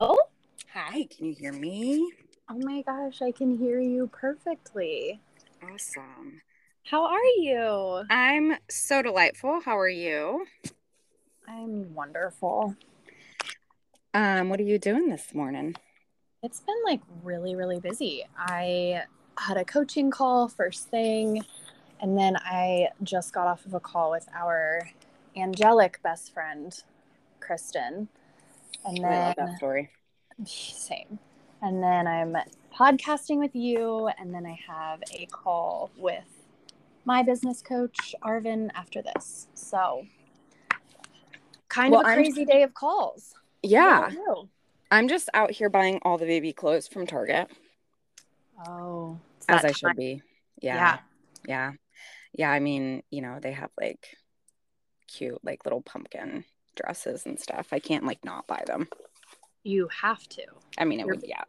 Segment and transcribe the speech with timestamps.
[0.00, 0.18] Oh,
[0.72, 2.10] Hi, can you hear me?
[2.50, 5.20] oh my gosh, I can hear you perfectly.
[5.62, 6.42] Awesome.
[6.84, 8.02] How are you?
[8.10, 9.60] I'm so delightful.
[9.64, 10.44] How are you?
[11.46, 12.74] I'm wonderful.
[14.12, 15.76] Um, what are you doing this morning?
[16.42, 18.24] It's been like really, really busy.
[18.36, 19.04] I
[19.38, 21.44] had a coaching call first thing,
[22.02, 24.90] and then I just got off of a call with our
[25.36, 26.78] angelic best friend,
[27.40, 28.08] Kristen.
[28.84, 29.90] And I love then that story.
[30.44, 31.18] Same.
[31.62, 32.36] And then I'm
[32.76, 36.24] podcasting with you, and then I have a call with
[37.04, 39.46] my business coach, Arvin, after this.
[39.54, 40.04] So,
[41.68, 43.34] kind Well, of a I'm- crazy day of calls.
[43.62, 44.10] Yeah.
[44.90, 47.48] I'm just out here buying all the baby clothes from Target,
[48.66, 50.20] Oh, as I should be.
[50.60, 50.98] Yeah, Yeah.
[51.48, 51.72] yeah,
[52.32, 52.50] yeah.
[52.50, 54.16] I mean, you know, they have like
[55.08, 56.44] cute, like little pumpkin
[56.76, 57.68] dresses and stuff.
[57.72, 58.88] I can't like not buy them.
[59.64, 60.42] You have to.
[60.78, 61.44] I mean, it Your- would, yeah,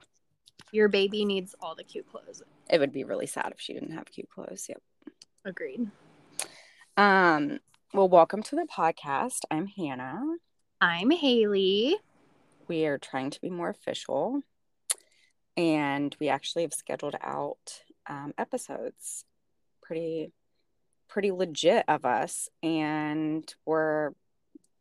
[0.72, 2.42] Your baby needs all the cute clothes.
[2.70, 4.66] it would be really sad if she didn't have cute clothes.
[4.70, 4.82] Yep.
[5.46, 5.90] Agreed.
[6.98, 7.60] Um.
[7.94, 9.40] Well, welcome to the podcast.
[9.52, 10.22] I'm Hannah.
[10.82, 11.96] I'm Haley.
[12.68, 14.42] we are trying to be more official
[15.56, 19.26] and we actually have scheduled out um, episodes
[19.82, 20.32] pretty
[21.14, 24.14] pretty legit of us and we're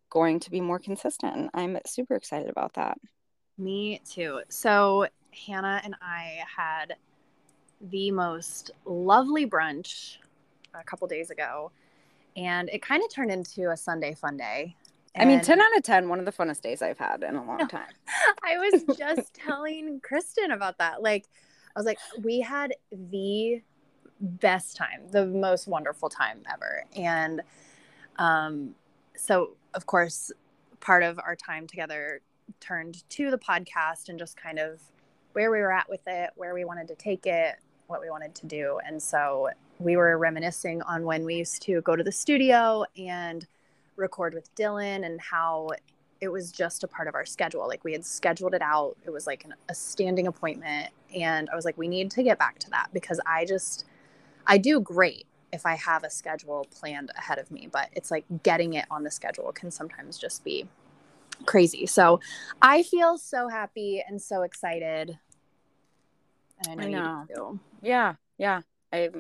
[0.09, 2.97] going to be more consistent i'm super excited about that
[3.59, 4.41] Me too.
[4.49, 5.07] So,
[5.47, 6.97] Hannah and I had
[7.83, 10.17] the most lovely brunch
[10.75, 11.71] a couple days ago,
[12.35, 14.75] and it kind of turned into a Sunday fun day.
[15.19, 17.45] i mean 10 out of 10 one of the funnest days i've had in a
[17.45, 17.67] long No.
[17.67, 17.93] time
[18.43, 21.03] I was just telling Kristen about that.
[21.03, 21.27] Like,
[21.77, 23.61] I was like, we had the
[24.23, 26.85] best time, the most wonderful time ever.
[26.97, 27.43] And
[28.17, 28.75] um,
[29.17, 30.33] so, of course,
[30.81, 32.21] part of our time together
[32.61, 34.81] turned to the podcast and just kind of
[35.33, 37.57] where we were at with it, where we wanted to take it,
[37.87, 38.79] what we wanted to do.
[38.87, 43.47] And so we were reminiscing on when we used to go to the studio and
[43.97, 45.71] record with Dylan and how
[46.21, 47.67] it was just a part of our schedule.
[47.67, 48.97] Like we had scheduled it out.
[49.05, 50.91] It was like an, a standing appointment.
[51.15, 53.87] And I was like, we need to get back to that because I just,
[54.47, 58.25] I do great if I have a schedule planned ahead of me, but it's like
[58.43, 60.67] getting it on the schedule can sometimes just be
[61.47, 61.87] crazy.
[61.87, 62.21] So
[62.61, 65.19] I feel so happy and so excited.
[66.67, 67.27] And I know, I know.
[67.29, 68.61] you do yeah yeah
[68.93, 69.11] i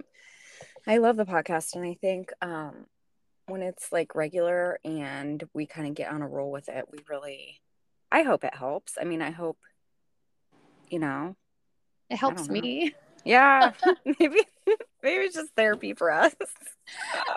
[0.86, 2.86] i love the podcast and i think um
[3.46, 7.00] when it's like regular and we kind of get on a roll with it we
[7.10, 7.60] really
[8.12, 9.58] i hope it helps i mean i hope
[10.88, 11.34] you know
[12.08, 12.94] It helps me.
[13.24, 13.72] Yeah
[14.04, 14.40] maybe
[15.02, 16.34] maybe it's just therapy for us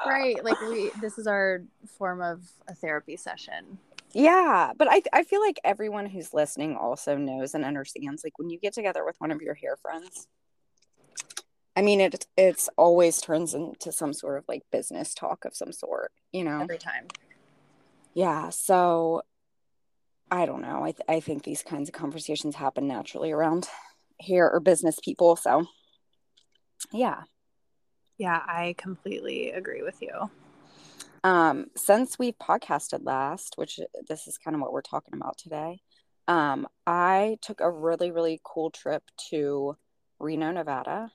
[0.06, 0.44] right.
[0.44, 1.64] Like we, this is our
[1.98, 3.78] form of a therapy session.
[4.14, 8.50] yeah but i i feel like everyone who's listening also knows and understands like when
[8.50, 10.28] you get together with one of your hair friends
[11.76, 15.72] i mean it it's always turns into some sort of like business talk of some
[15.72, 17.08] sort you know Every time.
[18.14, 19.24] Yeah, so
[20.32, 20.84] I don't know.
[20.86, 23.68] I th- I think these kinds of conversations happen naturally around
[24.22, 25.36] hair or business people.
[25.36, 25.66] So
[26.92, 27.24] yeah.
[28.18, 30.30] Yeah, I completely agree with you.
[31.24, 35.82] Um, since we've podcasted last, which this is kind of what we're talking about today,
[36.28, 39.76] um, I took a really, really cool trip to
[40.20, 41.12] Reno, Nevada,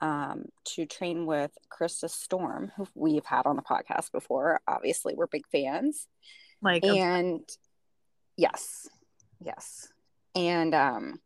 [0.00, 4.60] um, to train with Krista Storm, who we've had on the podcast before.
[4.68, 6.06] Obviously, we're big fans.
[6.60, 7.48] Like, and
[8.40, 8.88] yes
[9.44, 9.88] yes
[10.34, 11.20] and um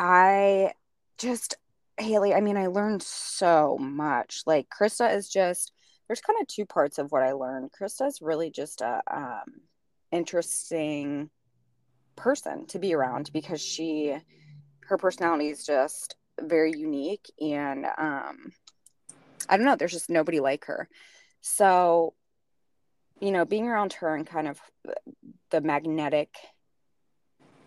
[0.00, 0.72] i
[1.18, 1.56] just
[1.98, 4.42] haley i mean i learned so much.
[4.46, 5.72] Like krista is just
[6.08, 7.70] there's kind of two parts of what i learned.
[7.78, 9.60] Krista is really just a um
[10.10, 11.28] interesting
[12.16, 14.16] person to be around because she
[14.86, 18.52] her personality is just very unique and um
[19.48, 20.88] i don't know there's just nobody like her.
[21.42, 22.14] So
[23.20, 24.58] you know, being around her and kind of
[25.50, 26.34] the magnetic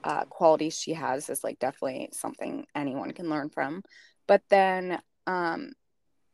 [0.03, 3.83] uh, qualities she has is like definitely something anyone can learn from.
[4.27, 5.73] But then um,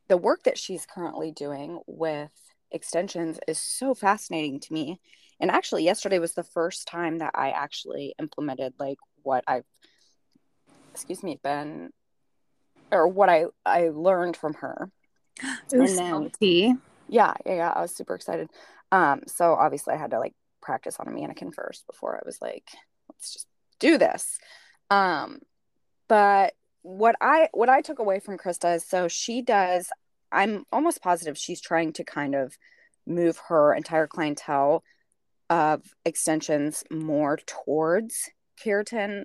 [0.08, 2.30] the work that she's currently doing with
[2.70, 5.00] extensions is so fascinating to me.
[5.40, 9.64] And actually, yesterday was the first time that I actually implemented like what I've,
[10.92, 11.90] excuse me, been,
[12.92, 14.90] or what I I learned from her.
[15.42, 16.74] Ooh, and then- salty.
[17.08, 17.72] Yeah, yeah, yeah.
[17.74, 18.50] I was super excited.
[18.92, 22.38] Um, so obviously I had to like practice on a mannequin first before I was
[22.40, 22.68] like,
[23.08, 23.46] let's just
[23.80, 24.38] do this.
[24.90, 25.40] Um,
[26.08, 29.90] but what I what I took away from Krista is so she does
[30.32, 32.56] I'm almost positive she's trying to kind of
[33.06, 34.82] move her entire clientele
[35.48, 38.30] of extensions more towards
[38.62, 39.24] keratin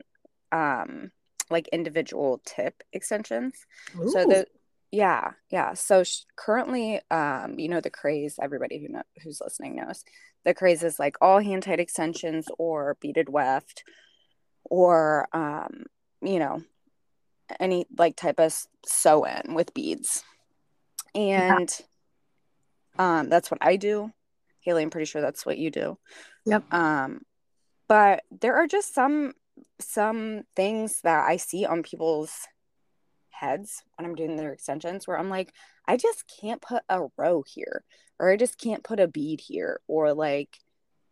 [0.51, 1.11] um
[1.49, 3.65] like individual tip extensions
[3.99, 4.09] Ooh.
[4.09, 4.45] so the
[4.91, 9.75] yeah yeah so sh- currently um you know the craze everybody who know who's listening
[9.75, 10.03] knows
[10.45, 13.83] the craze is like all hand tied extensions or beaded weft
[14.65, 15.85] or um
[16.21, 16.61] you know
[17.59, 20.23] any like type of sew in with beads.
[21.13, 21.71] And
[22.97, 23.19] yeah.
[23.19, 24.11] um that's what i do.
[24.61, 25.97] Haley i'm pretty sure that's what you do.
[26.45, 26.73] Yep.
[26.73, 27.21] Um
[27.87, 29.33] but there are just some
[29.79, 32.47] some things that i see on people's
[33.29, 35.53] heads when i'm doing their extensions where i'm like
[35.87, 37.83] i just can't put a row here
[38.19, 40.59] or i just can't put a bead here or like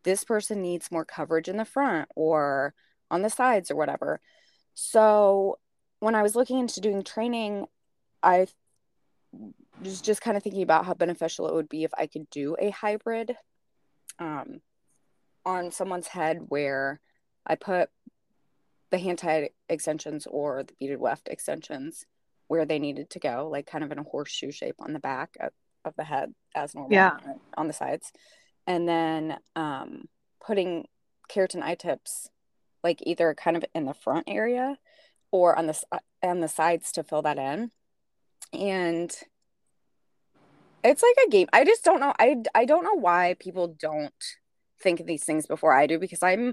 [0.04, 2.74] this person needs more coverage in the front or
[3.14, 4.20] on the sides or whatever
[4.74, 5.58] so
[6.00, 7.66] when I was looking into doing training,
[8.22, 8.46] I
[9.82, 12.56] was just kind of thinking about how beneficial it would be if I could do
[12.58, 13.36] a hybrid
[14.18, 14.60] um,
[15.46, 17.00] on someone's head where
[17.46, 17.88] I put
[18.90, 22.04] the hand tied extensions or the beaded weft extensions
[22.48, 25.36] where they needed to go, like kind of in a horseshoe shape on the back
[25.40, 25.50] of,
[25.84, 27.16] of the head as normal yeah.
[27.56, 28.12] on the sides.
[28.66, 30.08] And then um,
[30.44, 30.86] putting
[31.30, 32.28] keratin i-tips
[32.84, 34.76] like either kind of in the front area
[35.32, 37.72] or on the uh, on the sides to fill that in.
[38.52, 39.10] And
[40.84, 41.48] it's like a game.
[41.52, 42.12] I just don't know.
[42.18, 44.12] I i don't know why people don't
[44.80, 46.52] think of these things before i do because i'm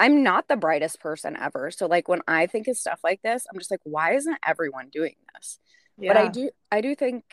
[0.00, 1.70] i'm not the brightest person ever.
[1.70, 4.88] So like when i think of stuff like this i'm just like why isn't everyone
[4.90, 5.58] doing this?
[5.96, 6.12] Yeah.
[6.12, 7.24] but i do i do think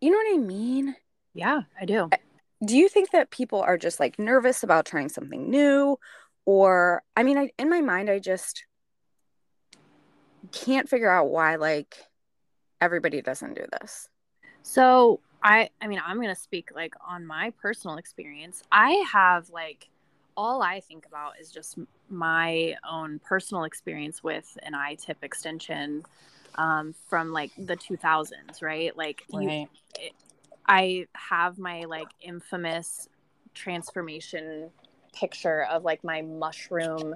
[0.00, 0.94] you know what i mean?
[1.32, 2.10] Yeah i do.
[2.64, 5.98] Do you think that people are just like nervous about trying something new
[6.46, 8.64] or i mean I, in my mind i just
[10.52, 11.96] can't figure out why like
[12.80, 14.08] everybody doesn't do this.
[14.62, 18.62] So I I mean I'm gonna speak like on my personal experience.
[18.70, 19.88] I have like
[20.36, 21.78] all I think about is just
[22.10, 26.04] my own personal experience with an i-tip extension
[26.56, 28.96] um, from like the 2000s, right?
[28.96, 29.68] Like right.
[29.96, 30.12] You, it,
[30.66, 33.08] I have my like infamous
[33.54, 34.70] transformation
[35.14, 37.14] picture of like my mushroom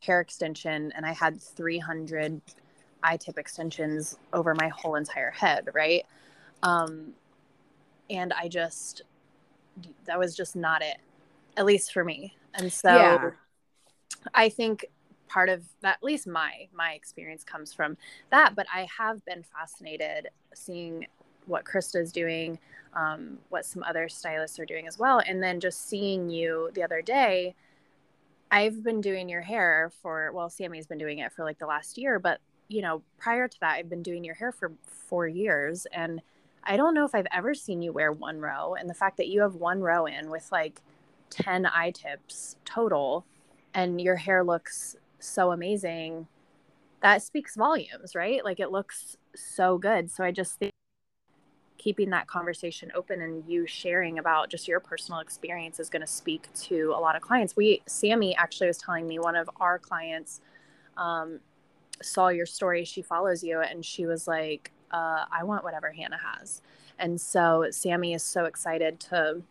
[0.00, 2.40] hair extension and I had 300
[3.02, 6.04] i-tip extensions over my whole entire head, right?
[6.62, 7.12] Um,
[8.10, 9.02] and I just,
[10.04, 10.98] that was just not it,
[11.56, 12.36] at least for me.
[12.54, 13.30] And so yeah.
[14.34, 14.86] I think
[15.28, 17.96] part of at least my, my experience comes from
[18.30, 21.06] that, but I have been fascinated seeing
[21.46, 22.58] what Krista is doing,
[22.94, 25.20] um, what some other stylists are doing as well.
[25.26, 27.54] And then just seeing you the other day,
[28.50, 31.98] I've been doing your hair for, well, Sammy's been doing it for like the last
[31.98, 35.86] year, but you know, prior to that, I've been doing your hair for four years.
[35.92, 36.20] And
[36.64, 38.74] I don't know if I've ever seen you wear one row.
[38.74, 40.82] And the fact that you have one row in with like
[41.30, 43.24] 10 i-tips total
[43.72, 46.26] and your hair looks so amazing,
[47.02, 48.44] that speaks volumes, right?
[48.44, 50.10] Like it looks so good.
[50.10, 50.72] So I just think
[51.78, 56.06] keeping that conversation open and you sharing about just your personal experience is going to
[56.06, 57.56] speak to a lot of clients.
[57.56, 60.40] We, Sammy actually was telling me one of our clients,
[60.96, 61.40] um,
[62.02, 62.84] saw your story.
[62.84, 66.62] She follows you, and she was like, uh, "I want whatever Hannah has."
[66.98, 69.42] And so Sammy is so excited to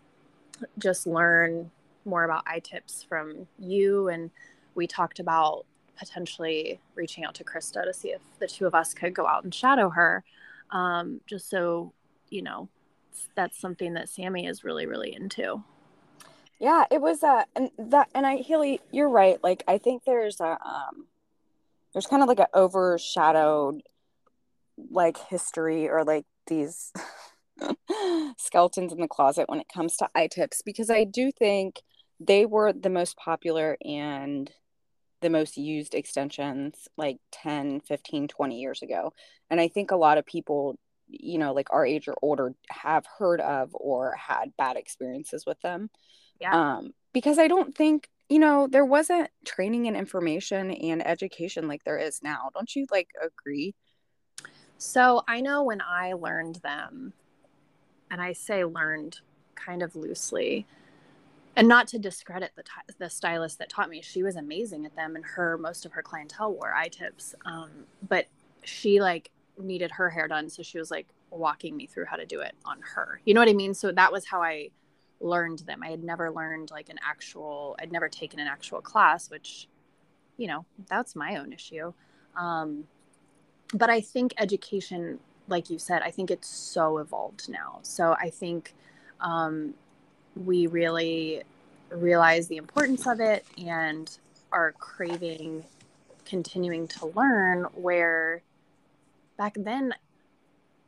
[0.78, 1.72] just learn
[2.06, 4.10] more about i-tips from you.
[4.10, 4.32] And
[4.76, 5.66] we talked about
[5.98, 9.44] potentially reaching out to Krista to see if the two of us could go out
[9.44, 10.24] and shadow her,
[10.72, 11.94] um, just so
[12.30, 12.70] you know
[13.36, 15.64] that's something that Sammy is really really into.
[16.60, 19.42] Yeah, it was uh and that and I Haley, you're right.
[19.44, 21.08] Like I think there's a um
[21.94, 23.82] there's kind of like an overshadowed
[24.92, 26.92] like history or like these
[28.38, 31.82] skeletons in the closet when it comes to i-tips because I do think
[32.20, 34.52] they were the most popular and
[35.22, 39.14] the most used extensions like 10, 15, 20 years ago.
[39.50, 43.06] And I think a lot of people, you know, like our age or older have
[43.06, 45.90] heard of or had bad experiences with them.
[46.40, 46.78] Yeah.
[46.78, 51.84] Um, because I don't think you know, there wasn't training and information and education like
[51.84, 52.50] there is now.
[52.54, 53.76] Don't you like agree?
[54.78, 57.14] So I know when I learned them,
[58.10, 59.20] and I say learned
[59.56, 60.66] kind of loosely,
[61.56, 64.96] and not to discredit the t- the stylist that taught me, she was amazing at
[64.96, 67.36] them, and her most of her clientele wore i-tips.
[67.46, 67.70] Um,
[68.08, 68.26] but
[68.64, 72.26] she like needed her hair done, so she was like walking me through how to
[72.26, 73.22] do it on her.
[73.26, 73.74] You know what I mean?
[73.74, 74.70] So that was how I
[75.20, 75.82] learned them.
[75.84, 79.68] I had never learned like an actual, I'd never taken an actual class, which,
[80.38, 81.94] you know, that's my own issue.
[82.38, 82.86] Um,
[83.74, 87.80] but I think education like you said, I think it's so evolved now.
[87.84, 88.74] So I think
[89.22, 89.74] um,
[90.36, 91.44] we really
[91.90, 94.10] realize the importance of it and
[94.52, 95.64] are craving
[96.26, 98.42] continuing to learn where
[99.38, 99.94] back then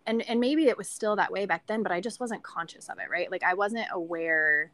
[0.06, 2.90] and and maybe it was still that way back then but i just wasn't conscious
[2.90, 3.32] of it right?
[3.32, 4.72] Like i wasn't aware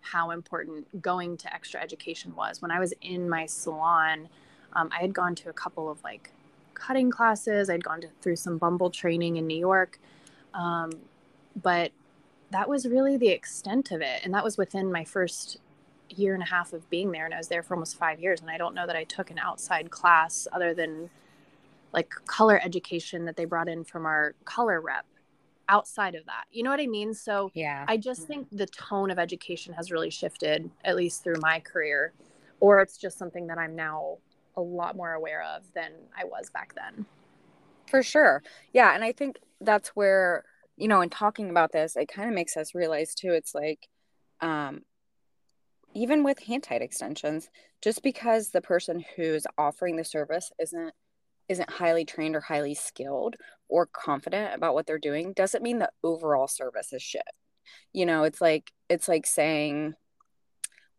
[0.00, 2.60] how important going to extra education was.
[2.60, 4.28] When i was in my salon
[4.72, 6.32] um, i had gone to a couple of like
[6.74, 7.70] cutting classes.
[7.70, 9.98] I'd gone to, through some bumble training in new york.
[10.54, 10.90] Um,
[11.60, 11.92] but
[12.50, 15.58] that was really the extent of it and that was within my first
[16.08, 18.40] year and a half of being there and i was there for almost five years
[18.40, 21.10] and i don't know that i took an outside class other than
[21.94, 25.06] like color education that they brought in from our color rep
[25.68, 26.44] outside of that.
[26.50, 27.14] You know what I mean?
[27.14, 31.40] So yeah, I just think the tone of education has really shifted, at least through
[31.40, 32.12] my career,
[32.60, 34.18] or it's just something that I'm now
[34.56, 37.06] a lot more aware of than I was back then.
[37.88, 38.42] For sure.
[38.72, 38.94] Yeah.
[38.94, 40.44] And I think that's where,
[40.76, 43.88] you know, in talking about this, it kind of makes us realize too, it's like,
[44.40, 44.82] um,
[45.94, 47.48] even with hand tied extensions,
[47.80, 50.92] just because the person who's offering the service isn't
[51.48, 53.36] isn't highly trained or highly skilled
[53.68, 57.22] or confident about what they're doing doesn't mean the overall service is shit.
[57.92, 59.94] You know, it's like it's like saying,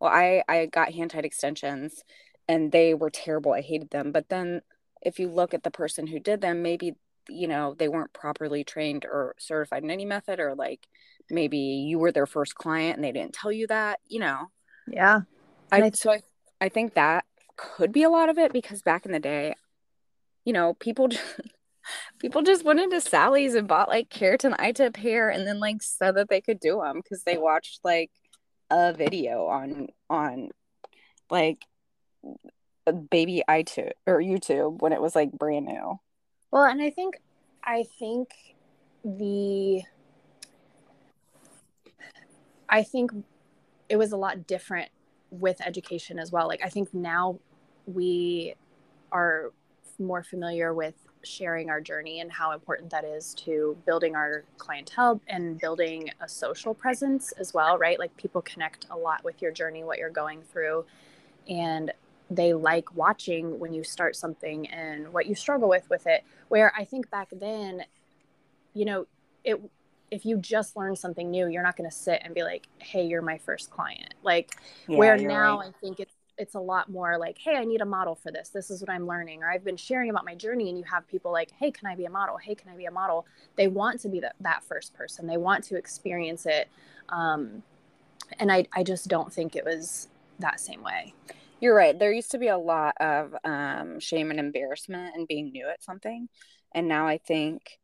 [0.00, 2.02] well, I I got hand tied extensions
[2.48, 3.52] and they were terrible.
[3.52, 4.12] I hated them.
[4.12, 4.62] But then
[5.02, 6.94] if you look at the person who did them, maybe
[7.28, 10.86] you know they weren't properly trained or certified in any method or like
[11.30, 14.50] maybe you were their first client and they didn't tell you that you know
[14.86, 15.20] yeah
[15.72, 16.22] I, so I,
[16.60, 17.24] I think that
[17.56, 19.54] could be a lot of it because back in the day
[20.46, 21.22] you know, people just,
[22.18, 26.14] people just went into Sally's and bought like keratin i-tip hair and then like said
[26.14, 28.10] that they could do them because they watched like
[28.70, 30.48] a video on on
[31.30, 31.58] like
[33.10, 35.98] baby iTunes or YouTube when it was like brand new.
[36.50, 37.16] Well, and I think
[37.62, 38.28] I think
[39.04, 39.82] the
[42.68, 43.12] I think
[43.88, 44.90] it was a lot different
[45.30, 46.46] with education as well.
[46.46, 47.38] Like I think now
[47.86, 48.54] we
[49.12, 49.52] are
[49.98, 55.20] more familiar with sharing our journey and how important that is to building our clientele
[55.26, 57.98] and building a social presence as well, right?
[57.98, 60.84] Like people connect a lot with your journey, what you're going through,
[61.48, 61.92] and
[62.30, 66.24] they like watching when you start something and what you struggle with with it.
[66.48, 67.84] Where I think back then,
[68.74, 69.06] you know,
[69.44, 69.60] it
[70.10, 73.06] if you just learn something new, you're not going to sit and be like, "Hey,
[73.06, 74.52] you're my first client." Like
[74.86, 75.68] yeah, where now right.
[75.68, 78.50] I think it's it's a lot more like, hey, I need a model for this.
[78.50, 79.42] This is what I'm learning.
[79.42, 81.94] Or I've been sharing about my journey, and you have people like, hey, can I
[81.94, 82.36] be a model?
[82.36, 83.26] Hey, can I be a model?
[83.56, 85.26] They want to be the, that first person.
[85.26, 86.68] They want to experience it.
[87.08, 87.62] Um,
[88.38, 91.14] and I, I just don't think it was that same way.
[91.60, 91.98] You're right.
[91.98, 95.82] There used to be a lot of um, shame and embarrassment and being new at
[95.82, 96.28] something,
[96.74, 97.78] and now I think,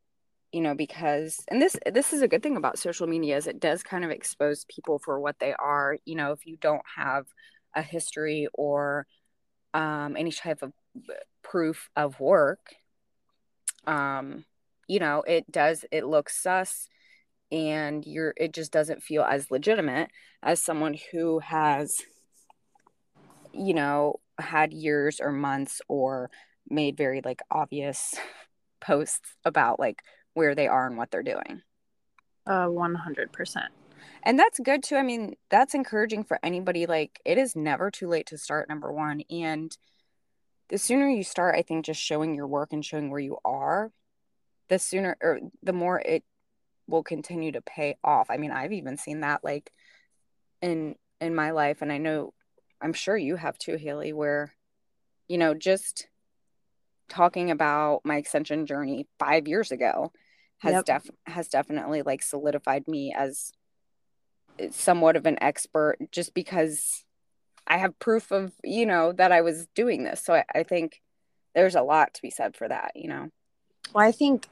[0.52, 3.60] you know, because and this this is a good thing about social media is it
[3.60, 5.96] does kind of expose people for what they are.
[6.04, 7.24] You know, if you don't have
[7.74, 9.06] a history or
[9.74, 10.72] um, any type of
[11.42, 12.74] proof of work,
[13.86, 14.44] um,
[14.88, 16.88] you know, it does, it looks sus
[17.50, 20.10] and you're, it just doesn't feel as legitimate
[20.42, 22.00] as someone who has,
[23.52, 26.30] you know, had years or months or
[26.68, 28.14] made very like obvious
[28.80, 30.02] posts about like
[30.34, 31.62] where they are and what they're doing.
[32.46, 33.66] Uh, 100%
[34.22, 38.08] and that's good too i mean that's encouraging for anybody like it is never too
[38.08, 39.76] late to start number one and
[40.68, 43.90] the sooner you start i think just showing your work and showing where you are
[44.68, 46.24] the sooner or the more it
[46.86, 49.70] will continue to pay off i mean i've even seen that like
[50.60, 52.32] in in my life and i know
[52.80, 54.52] i'm sure you have too haley where
[55.28, 56.08] you know just
[57.08, 60.10] talking about my extension journey five years ago
[60.58, 60.84] has yep.
[60.84, 63.52] def has definitely like solidified me as
[64.70, 67.04] somewhat of an expert just because
[67.66, 70.22] I have proof of, you know, that I was doing this.
[70.22, 71.00] So I, I think
[71.54, 73.30] there's a lot to be said for that, you know.
[73.94, 74.48] Well, I think,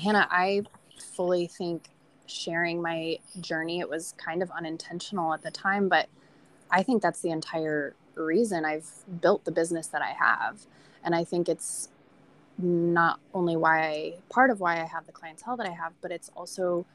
[0.00, 0.62] Hannah, I
[0.98, 1.88] fully think
[2.26, 6.08] sharing my journey, it was kind of unintentional at the time, but
[6.70, 10.66] I think that's the entire reason I've built the business that I have.
[11.04, 11.88] And I think it's
[12.56, 16.10] not only why I, part of why I have the clientele that I have, but
[16.12, 16.86] it's also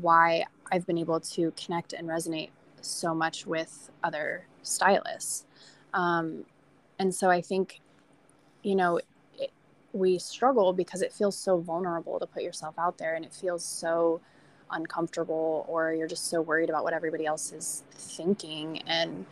[0.00, 5.44] why I've been able to connect and resonate so much with other stylists.
[5.94, 6.44] Um,
[6.98, 7.80] and so I think,
[8.62, 9.00] you know,
[9.38, 9.52] it,
[9.92, 13.64] we struggle because it feels so vulnerable to put yourself out there and it feels
[13.64, 14.20] so
[14.70, 18.82] uncomfortable or you're just so worried about what everybody else is thinking.
[18.86, 19.26] And,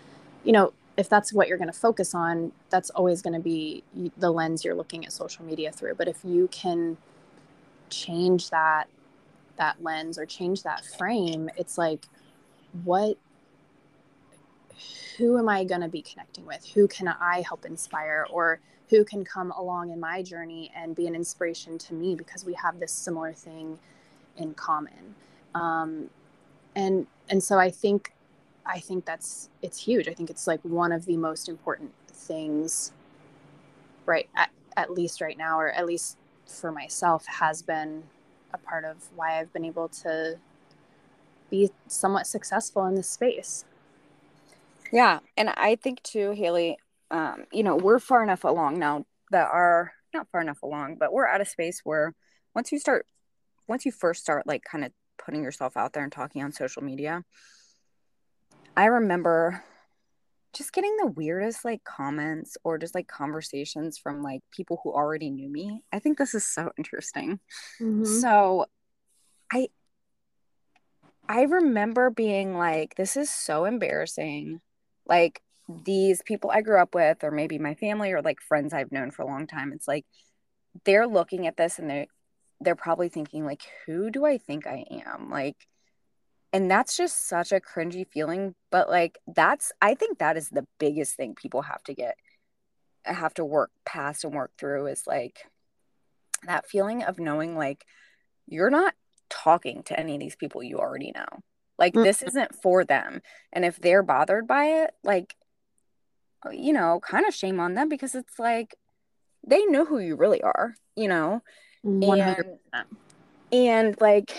[0.45, 3.83] you know, if that's what you're going to focus on, that's always going to be
[4.19, 5.95] the lens you're looking at social media through.
[5.95, 6.99] But if you can
[7.89, 8.89] change that
[9.61, 12.07] that lens or change that frame it's like
[12.83, 13.17] what
[15.17, 16.65] who am i going to be connecting with?
[16.75, 21.07] Who can i help inspire or who can come along in my journey and be
[21.07, 22.15] an inspiration to me?
[22.15, 23.79] Because we have this similar thing
[24.37, 25.15] in common.
[25.55, 26.11] Um,
[26.75, 28.13] and and so i think
[28.65, 30.09] i think that's it's huge.
[30.09, 32.93] I think it's like one of the most important things
[34.07, 38.05] right at, at least right now or at least for myself has been
[38.53, 40.39] a part of why i've been able to
[41.51, 43.65] be somewhat successful in this space.
[44.93, 46.79] Yeah and i think too haley
[47.11, 51.13] um, you know we're far enough along now that are not far enough along but
[51.13, 52.15] we're at a space where
[52.55, 53.07] once you start
[53.69, 56.83] once you first start like kind of putting yourself out there and talking on social
[56.83, 57.25] media
[58.77, 59.63] i remember
[60.53, 65.31] just getting the weirdest like comments or just like conversations from like people who already
[65.31, 65.83] knew me.
[65.93, 67.41] I think this is so interesting.
[67.81, 68.05] Mm-hmm.
[68.05, 68.67] So
[69.53, 69.69] I
[71.29, 74.61] I remember being like this is so embarrassing.
[75.07, 75.41] Like
[75.85, 79.11] these people I grew up with or maybe my family or like friends I've known
[79.11, 79.73] for a long time.
[79.73, 80.05] It's like
[80.85, 82.09] they're looking at this and they
[82.61, 85.31] they're probably thinking like who do I think I am?
[85.31, 85.57] Like
[86.53, 90.67] and that's just such a cringy feeling but like that's i think that is the
[90.79, 92.17] biggest thing people have to get
[93.05, 95.47] have to work past and work through is like
[96.47, 97.85] that feeling of knowing like
[98.47, 98.95] you're not
[99.29, 101.27] talking to any of these people you already know
[101.79, 102.05] like mm-hmm.
[102.05, 103.21] this isn't for them
[103.53, 105.35] and if they're bothered by it like
[106.53, 108.75] you know kind of shame on them because it's like
[109.47, 111.43] they know who you really are you know
[111.85, 112.45] 100%.
[112.73, 112.87] and
[113.53, 114.33] and like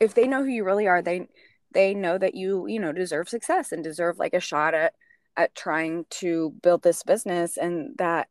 [0.00, 1.28] if they know who you really are, they
[1.72, 4.94] they know that you you know deserve success and deserve like a shot at
[5.36, 8.28] at trying to build this business and that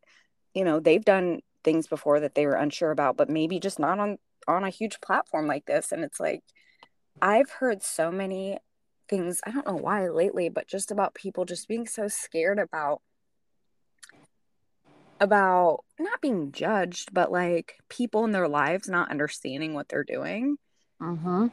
[0.53, 4.00] you know they've done things before that they were unsure about but maybe just not
[4.00, 5.91] on on a huge platform like this.
[5.91, 6.43] And it's like
[7.21, 8.59] i've heard so many
[9.09, 13.01] things i don't know why lately but just about people just being so scared about
[15.20, 20.57] about not being judged but like people in their lives not understanding what they're doing
[21.01, 21.50] uh-huh.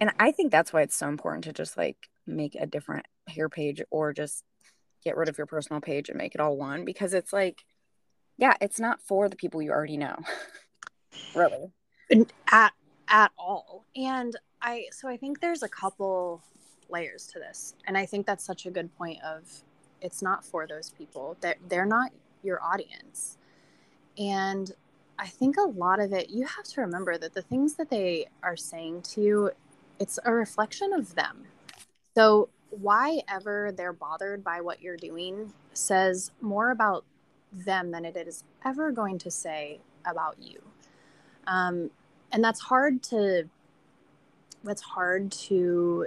[0.00, 3.48] And I think that's why it's so important to just like make a different hair
[3.48, 4.44] page or just
[5.04, 7.64] get rid of your personal page and make it all one because it's like,
[8.36, 10.16] yeah, it's not for the people you already know.
[11.34, 11.70] really.
[12.50, 12.72] At
[13.08, 13.84] at all.
[13.94, 16.42] And I so I think there's a couple
[16.88, 17.74] layers to this.
[17.86, 19.44] And I think that's such a good point of
[20.00, 21.36] it's not for those people.
[21.40, 22.10] They're, they're not
[22.42, 23.36] your audience.
[24.18, 24.72] And
[25.20, 28.26] I think a lot of it, you have to remember that the things that they
[28.42, 29.50] are saying to you,
[29.98, 31.44] it's a reflection of them.
[32.16, 37.04] So, why ever they're bothered by what you're doing says more about
[37.52, 40.62] them than it is ever going to say about you.
[41.46, 41.90] Um,
[42.32, 43.48] and that's hard to
[44.62, 46.06] that's hard to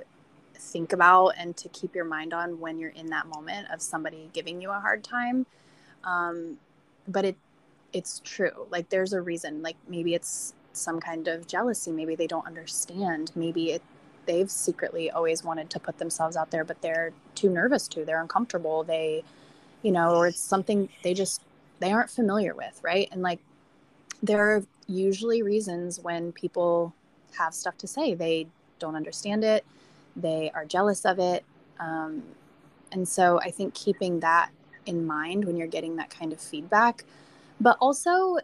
[0.56, 4.30] think about and to keep your mind on when you're in that moment of somebody
[4.32, 5.46] giving you a hard time.
[6.04, 6.58] Um,
[7.08, 7.36] but it
[7.94, 8.68] it's true.
[8.70, 9.62] Like there's a reason.
[9.62, 11.92] Like maybe it's some kind of jealousy.
[11.92, 13.32] Maybe they don't understand.
[13.36, 13.82] Maybe it,
[14.26, 18.04] they've secretly always wanted to put themselves out there, but they're too nervous to.
[18.04, 18.84] They're uncomfortable.
[18.84, 19.24] They,
[19.84, 21.42] you know, or it's something they just
[21.80, 23.08] they aren't familiar with, right?
[23.12, 23.40] And like
[24.22, 26.94] there are usually reasons when people
[27.38, 28.14] have stuff to say.
[28.16, 28.48] They
[28.80, 29.66] don't understand it.
[30.16, 31.44] They are jealous of it.
[31.80, 32.24] Um,
[32.92, 34.50] and so I think keeping that
[34.86, 37.04] in mind when you're getting that kind of feedback
[37.64, 38.38] but also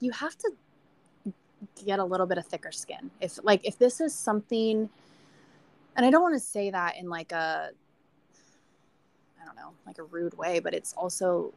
[0.00, 0.52] you have to
[1.84, 3.10] get a little bit of thicker skin.
[3.20, 4.88] If like if this is something
[5.96, 7.70] and i don't want to say that in like a
[9.40, 11.52] i don't know like a rude way but it's also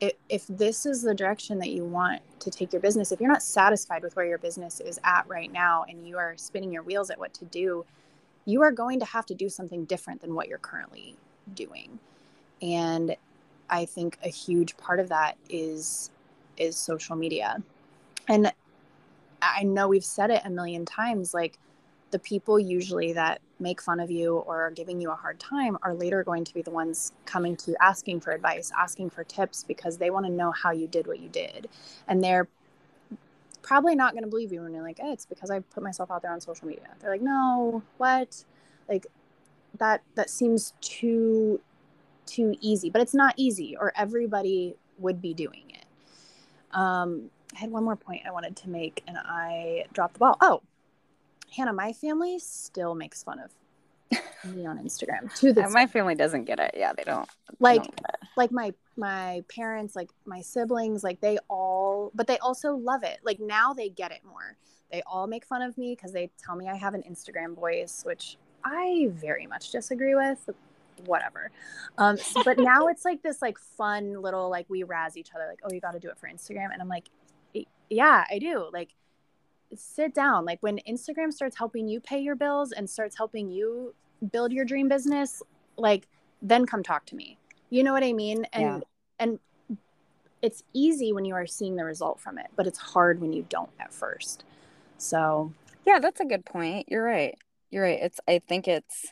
[0.00, 3.30] if, if this is the direction that you want to take your business if you're
[3.30, 6.82] not satisfied with where your business is at right now and you are spinning your
[6.82, 7.84] wheels at what to do
[8.44, 11.16] you are going to have to do something different than what you're currently
[11.54, 11.98] doing.
[12.60, 13.16] And
[13.70, 16.10] I think a huge part of that is
[16.56, 17.62] is social media.
[18.28, 18.52] And
[19.42, 21.58] I know we've said it a million times like
[22.10, 25.76] the people usually that make fun of you or are giving you a hard time
[25.82, 29.24] are later going to be the ones coming to you asking for advice, asking for
[29.24, 31.68] tips because they want to know how you did what you did.
[32.06, 32.48] And they're
[33.62, 36.10] probably not going to believe you when you're like, eh, it's because I put myself
[36.10, 36.86] out there on social media.
[37.00, 38.44] They're like, no, what?
[38.88, 39.06] Like
[39.78, 41.60] that that seems too
[42.26, 45.84] too easy, but it's not easy, or everybody would be doing it.
[46.76, 50.36] Um, I had one more point I wanted to make, and I dropped the ball.
[50.40, 50.62] Oh,
[51.56, 53.50] Hannah, my family still makes fun of
[54.54, 56.74] me on Instagram to this my family doesn't get it.
[56.76, 57.28] Yeah, they don't.
[57.60, 58.00] like they don't
[58.36, 63.18] like my my parents like my siblings like they all but they also love it
[63.24, 64.56] like now they get it more
[64.92, 68.02] they all make fun of me because they tell me i have an instagram voice
[68.04, 70.48] which i very much disagree with
[71.06, 71.50] whatever
[71.98, 75.46] um so- but now it's like this like fun little like we razz each other
[75.48, 77.08] like oh you got to do it for instagram and i'm like
[77.90, 78.90] yeah i do like
[79.76, 83.94] sit down like when instagram starts helping you pay your bills and starts helping you
[84.32, 85.42] build your dream business
[85.76, 86.06] like
[86.42, 87.36] then come talk to me
[87.70, 88.80] you know what i mean and Yeah.
[89.18, 89.38] and
[90.42, 93.44] it's easy when you are seeing the result from it but it's hard when you
[93.48, 94.44] don't at first
[94.98, 95.52] so
[95.86, 96.86] Yeah, that's a good point.
[96.88, 97.36] You're right.
[97.70, 97.98] You're right.
[98.00, 99.08] It's I think it's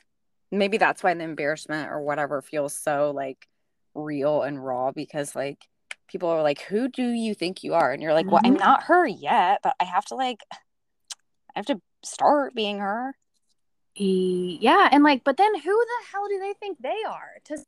[0.52, 3.48] maybe that's why the embarrassment or whatever feels so like
[3.94, 5.66] real and raw because like
[6.06, 7.90] people are like, Who do you think you are?
[7.92, 8.60] And you're like, Well, I'm Mhm.
[8.60, 10.56] not her yet, but I have to like I
[11.56, 13.14] have to start being her.
[13.96, 17.58] Yeah and like but then who the hell do they think they are to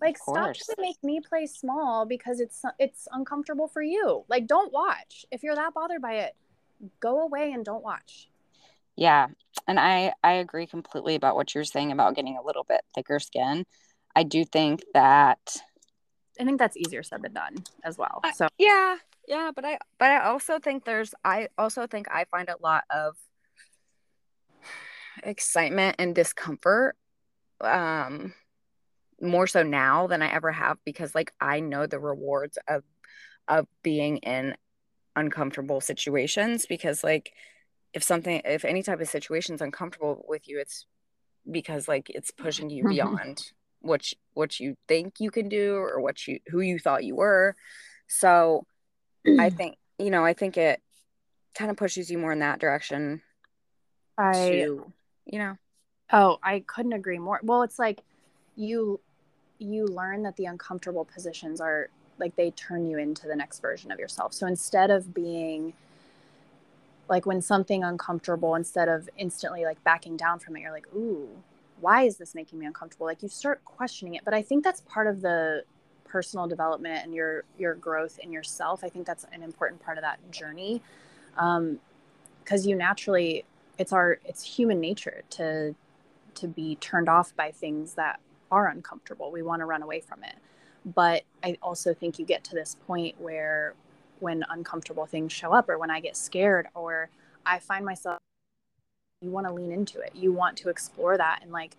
[0.00, 0.66] like stop course.
[0.66, 5.42] to make me play small because it's it's uncomfortable for you like don't watch if
[5.42, 6.36] you're that bothered by it
[7.00, 8.28] go away and don't watch
[8.96, 9.28] Yeah.
[9.68, 13.18] And I I agree completely about what you're saying about getting a little bit thicker
[13.18, 13.64] skin.
[14.14, 15.38] I do think that
[16.40, 17.54] i think that's easier said than done
[17.84, 18.96] as well I- so yeah
[19.28, 22.84] yeah but i but i also think there's i also think i find a lot
[22.90, 23.16] of
[25.22, 26.96] excitement and discomfort
[27.60, 28.34] um
[29.20, 32.82] more so now than i ever have because like i know the rewards of
[33.48, 34.54] of being in
[35.14, 37.32] uncomfortable situations because like
[37.96, 40.86] if something if any type of situation is uncomfortable with you it's
[41.50, 42.90] because like it's pushing you Mhm.
[42.90, 47.04] beyond what you, what you think you can do or what you who you thought
[47.04, 47.54] you were
[48.06, 48.66] so
[49.40, 50.82] I think you know, I think it
[51.54, 53.22] kind of pushes you more in that direction
[54.18, 54.92] i to,
[55.24, 55.56] you know.
[56.12, 57.40] Oh, I couldn't agree more.
[57.42, 58.02] Well, it's like
[58.56, 59.00] you
[59.58, 63.90] you learn that the uncomfortable positions are like they turn you into the next version
[63.90, 64.34] of yourself.
[64.34, 65.72] So instead of being
[67.08, 71.28] like when something uncomfortable, instead of instantly like backing down from it, you're like, ooh,
[71.80, 73.06] why is this making me uncomfortable?
[73.06, 74.24] Like you start questioning it.
[74.24, 75.64] But I think that's part of the
[76.04, 78.82] personal development and your your growth in yourself.
[78.82, 80.82] I think that's an important part of that journey.
[81.36, 81.78] Um,
[82.42, 83.44] because you naturally
[83.78, 85.74] it's our it's human nature to
[86.34, 89.30] to be turned off by things that are uncomfortable.
[89.32, 90.36] We want to run away from it.
[90.84, 93.74] But I also think you get to this point where
[94.20, 97.08] when uncomfortable things show up or when I get scared or
[97.44, 98.18] I find myself
[99.22, 100.12] you want to lean into it.
[100.14, 101.76] You want to explore that and like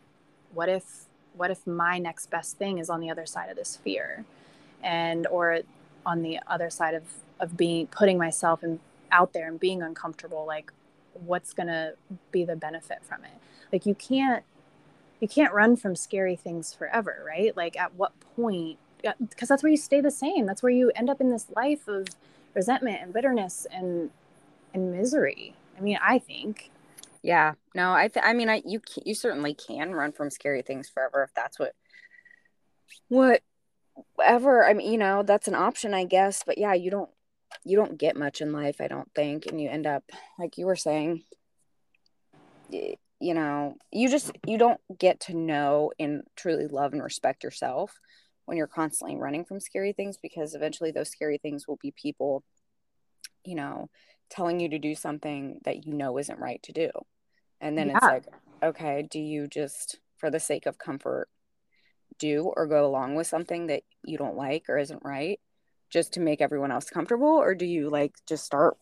[0.54, 3.76] what if what if my next best thing is on the other side of this
[3.76, 4.26] fear?
[4.84, 5.60] And or
[6.06, 7.04] on the other side of
[7.40, 8.80] of being putting myself in,
[9.12, 10.72] out there and being uncomfortable like
[11.14, 11.94] what's going to
[12.32, 13.40] be the benefit from it?
[13.72, 14.44] Like you can't
[15.20, 17.56] you can't run from scary things forever right?
[17.56, 18.80] Like at what point
[19.20, 20.46] because that's where you stay the same.
[20.46, 22.08] That's where you end up in this life of
[22.54, 24.10] resentment and bitterness and
[24.74, 25.54] and misery.
[25.78, 26.72] I mean i think.
[27.22, 27.54] Yeah.
[27.76, 31.24] No, I th- I mean, I you you certainly can run from scary things forever
[31.24, 31.74] if that's what
[33.10, 33.42] what
[34.24, 34.66] ever.
[34.66, 37.10] I mean, you know, that's an option, I guess, but yeah, you don't
[37.64, 40.04] you don't get much in life, I don't think, and you end up
[40.40, 41.24] like you were saying
[43.20, 48.00] you know, you just you don't get to know and truly love and respect yourself
[48.48, 52.44] when you're constantly running from scary things because eventually those scary things will be people
[53.44, 53.90] you know
[54.30, 56.90] telling you to do something that you know isn't right to do.
[57.62, 58.24] And then it's like
[58.64, 61.30] okay do you just for the sake of comfort
[62.18, 65.40] do or go along with something that you don't like or isn't right
[65.90, 67.28] just to make everyone else comfortable?
[67.28, 68.78] Or do you like just start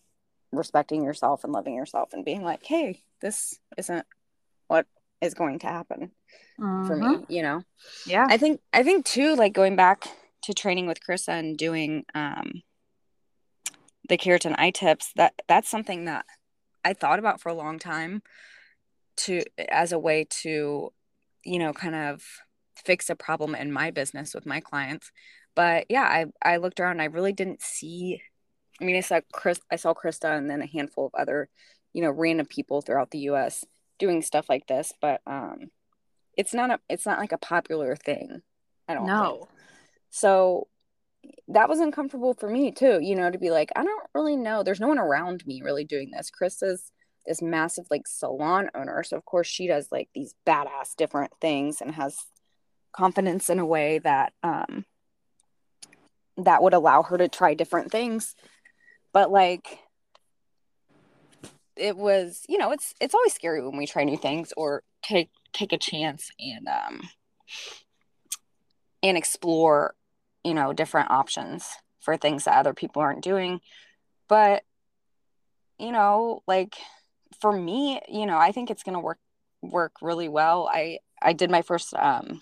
[0.51, 4.05] respecting yourself and loving yourself and being like hey this isn't
[4.67, 4.85] what
[5.25, 6.11] is going to happen
[6.57, 7.63] for me you know?
[8.05, 8.25] Yeah.
[8.29, 10.07] I think I think too, like going back
[10.43, 12.61] to training with Krista and doing um
[14.07, 16.25] the keratin i-tips, that that's something that
[16.83, 18.21] I thought about for a long time
[19.17, 20.93] to as a way to,
[21.43, 22.23] you know, kind of
[22.75, 25.11] fix a problem in my business with my clients.
[25.55, 28.21] But yeah, I I looked around and I really didn't see
[28.79, 31.49] I mean I saw Chris I saw Krista and then a handful of other,
[31.93, 33.65] you know, random people throughout the US
[33.99, 35.71] doing stuff like this, but um
[36.37, 38.41] it's not a it's not like a popular thing.
[38.87, 39.17] I don't think.
[39.17, 39.47] no
[40.09, 40.67] So
[41.47, 44.63] that was uncomfortable for me too, you know, to be like, I don't really know.
[44.63, 46.29] There's no one around me really doing this.
[46.29, 46.91] Chris is
[47.25, 49.03] this massive like salon owner.
[49.03, 52.17] So of course she does like these badass different things and has
[52.93, 54.85] confidence in a way that um
[56.37, 58.35] that would allow her to try different things.
[59.13, 59.79] But like
[61.77, 65.29] it was, you know, it's it's always scary when we try new things or take
[65.53, 67.01] take a chance and um
[69.03, 69.95] and explore
[70.43, 71.67] you know different options
[71.99, 73.59] for things that other people aren't doing.
[74.27, 74.63] But
[75.79, 76.75] you know like
[77.41, 79.19] for me you know i think it's going to work
[79.61, 80.69] work really well.
[80.71, 82.41] I i did my first um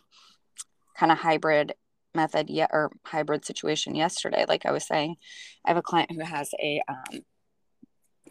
[0.97, 1.73] kind of hybrid
[2.15, 5.15] method yet or hybrid situation yesterday like i was saying.
[5.65, 7.21] I have a client who has a um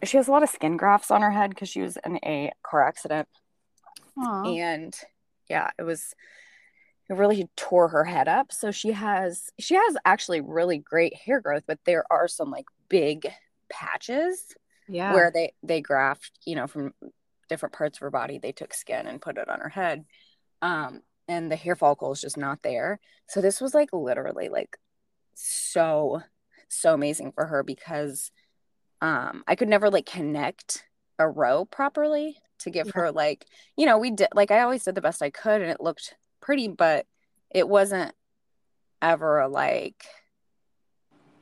[0.04, 2.52] she has a lot of skin grafts on her head because she was in a
[2.62, 3.28] car accident.
[4.18, 4.58] Aww.
[4.58, 4.94] and
[5.48, 6.14] yeah it was
[7.08, 8.52] it really tore her head up.
[8.52, 12.66] So she has she has actually really great hair growth but there are some like
[12.88, 13.26] big
[13.70, 14.54] patches
[14.88, 15.12] yeah.
[15.12, 16.92] where they they graft you know from
[17.48, 18.38] different parts of her body.
[18.38, 20.04] They took skin and put it on her head.
[20.60, 23.00] Um and the hair follicle is just not there.
[23.28, 24.76] So this was like literally like
[25.34, 26.22] so
[26.68, 28.30] so amazing for her because
[29.02, 30.82] um i could never like connect
[31.18, 32.92] a row properly to give yeah.
[32.94, 33.44] her like
[33.76, 36.14] you know we did like i always did the best i could and it looked
[36.40, 37.04] pretty but
[37.50, 38.14] it wasn't
[39.02, 40.06] ever like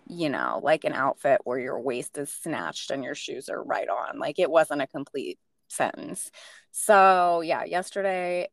[0.09, 3.89] you know like an outfit where your waist is snatched and your shoes are right
[3.89, 4.19] on.
[4.19, 6.31] Like it wasn't a complete sentence.
[6.73, 8.49] So yeah yesterday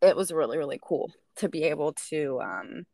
[0.00, 2.84] it was really really cool to be able to um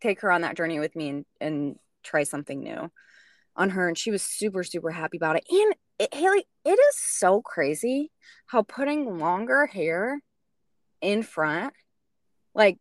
[0.00, 2.90] take her on that journey with me and, and try something new
[3.56, 5.44] on her and she was super super happy about it.
[5.50, 8.10] And it, haley it is so crazy
[8.46, 10.20] how putting longer hair
[11.00, 11.72] in front
[12.54, 12.78] like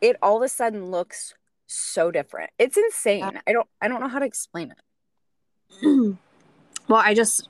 [0.00, 1.34] it all of a sudden looks
[1.66, 2.50] so different.
[2.58, 3.40] It's insane.
[3.46, 6.16] I don't i don't know how to explain it.
[6.88, 7.48] Well i just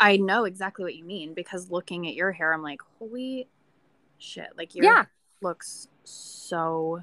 [0.00, 3.48] i know exactly what you mean because looking at your hair i'm like holy
[4.18, 5.04] shit like your yeah.
[5.42, 7.02] looks so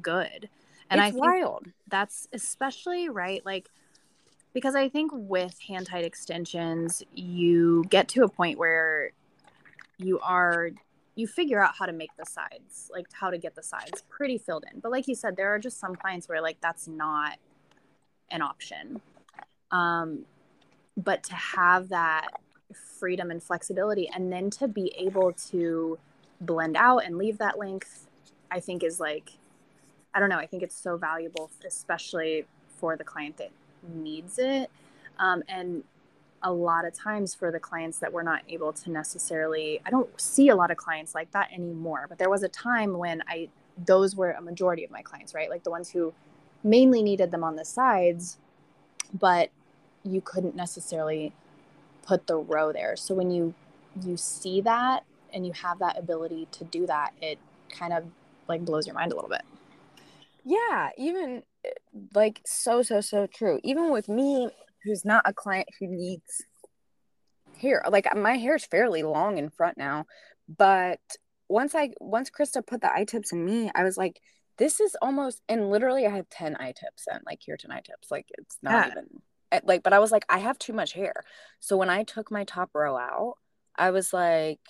[0.00, 0.48] good
[0.94, 1.66] and it's I wild.
[1.88, 3.70] That's especially right, like
[4.52, 9.10] because I think with hand tied extensions, you get to a point where
[9.98, 10.70] you are
[11.16, 14.38] you figure out how to make the sides, like how to get the sides pretty
[14.38, 14.80] filled in.
[14.80, 17.38] But like you said, there are just some clients where like that's not
[18.30, 19.00] an option.
[19.70, 20.24] Um,
[20.96, 22.28] but to have that
[22.98, 25.98] freedom and flexibility and then to be able to
[26.40, 28.06] blend out and leave that length,
[28.50, 29.30] I think is like
[30.14, 30.38] I don't know.
[30.38, 32.46] I think it's so valuable, especially
[32.78, 33.50] for the client that
[33.92, 34.70] needs it.
[35.18, 35.84] Um, and
[36.42, 40.08] a lot of times for the clients that we're not able to necessarily, I don't
[40.20, 42.06] see a lot of clients like that anymore.
[42.08, 43.48] But there was a time when I,
[43.86, 45.50] those were a majority of my clients, right?
[45.50, 46.12] Like the ones who
[46.62, 48.38] mainly needed them on the sides,
[49.12, 49.50] but
[50.04, 51.32] you couldn't necessarily
[52.06, 52.96] put the row there.
[52.96, 53.54] So when you
[54.04, 57.38] you see that and you have that ability to do that, it
[57.70, 58.04] kind of
[58.48, 59.42] like blows your mind a little bit.
[60.44, 61.70] Yeah, even eh,
[62.14, 63.60] like so so so true.
[63.64, 64.50] Even with me
[64.84, 66.44] who's not a client who needs
[67.60, 67.82] hair.
[67.90, 70.04] Like my hair is fairly long in front now,
[70.48, 71.00] but
[71.48, 74.20] once I once Krista put the i-tips in me, I was like
[74.56, 78.10] this is almost and literally I have 10 i-tips and like keratin i-tips.
[78.10, 78.92] Like it's not yeah.
[78.92, 79.06] even
[79.52, 81.14] eh, like but I was like I have too much hair.
[81.60, 83.36] So when I took my top row out,
[83.76, 84.60] I was like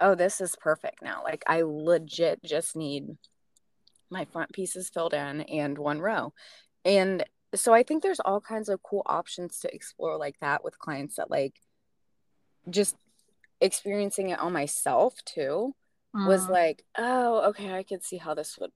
[0.00, 1.22] oh this is perfect now.
[1.24, 3.16] Like I legit just need
[4.12, 6.32] my front pieces filled in and one row.
[6.84, 10.78] And so I think there's all kinds of cool options to explore like that with
[10.78, 11.54] clients that like
[12.70, 12.96] just
[13.60, 15.74] experiencing it on myself too
[16.14, 16.26] mm.
[16.26, 18.70] was like, oh, okay, I could see how this would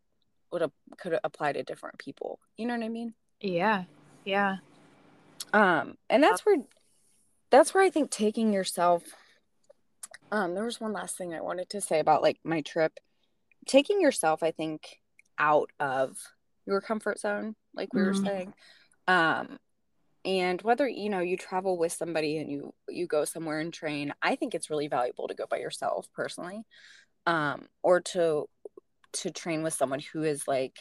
[0.52, 2.38] would could apply to different people.
[2.56, 3.14] You know what I mean?
[3.40, 3.84] Yeah.
[4.24, 4.56] Yeah.
[5.52, 6.58] Um and that's where
[7.50, 9.02] that's where I think taking yourself
[10.30, 12.98] um there was one last thing I wanted to say about like my trip.
[13.66, 15.00] Taking yourself I think
[15.38, 16.16] out of
[16.66, 18.08] your comfort zone like we mm-hmm.
[18.08, 18.54] were saying
[19.08, 19.58] um
[20.24, 24.12] and whether you know you travel with somebody and you you go somewhere and train
[24.22, 26.62] i think it's really valuable to go by yourself personally
[27.26, 28.46] um or to
[29.12, 30.76] to train with someone who is like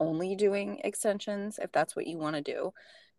[0.00, 2.72] only doing extensions if that's what you want to do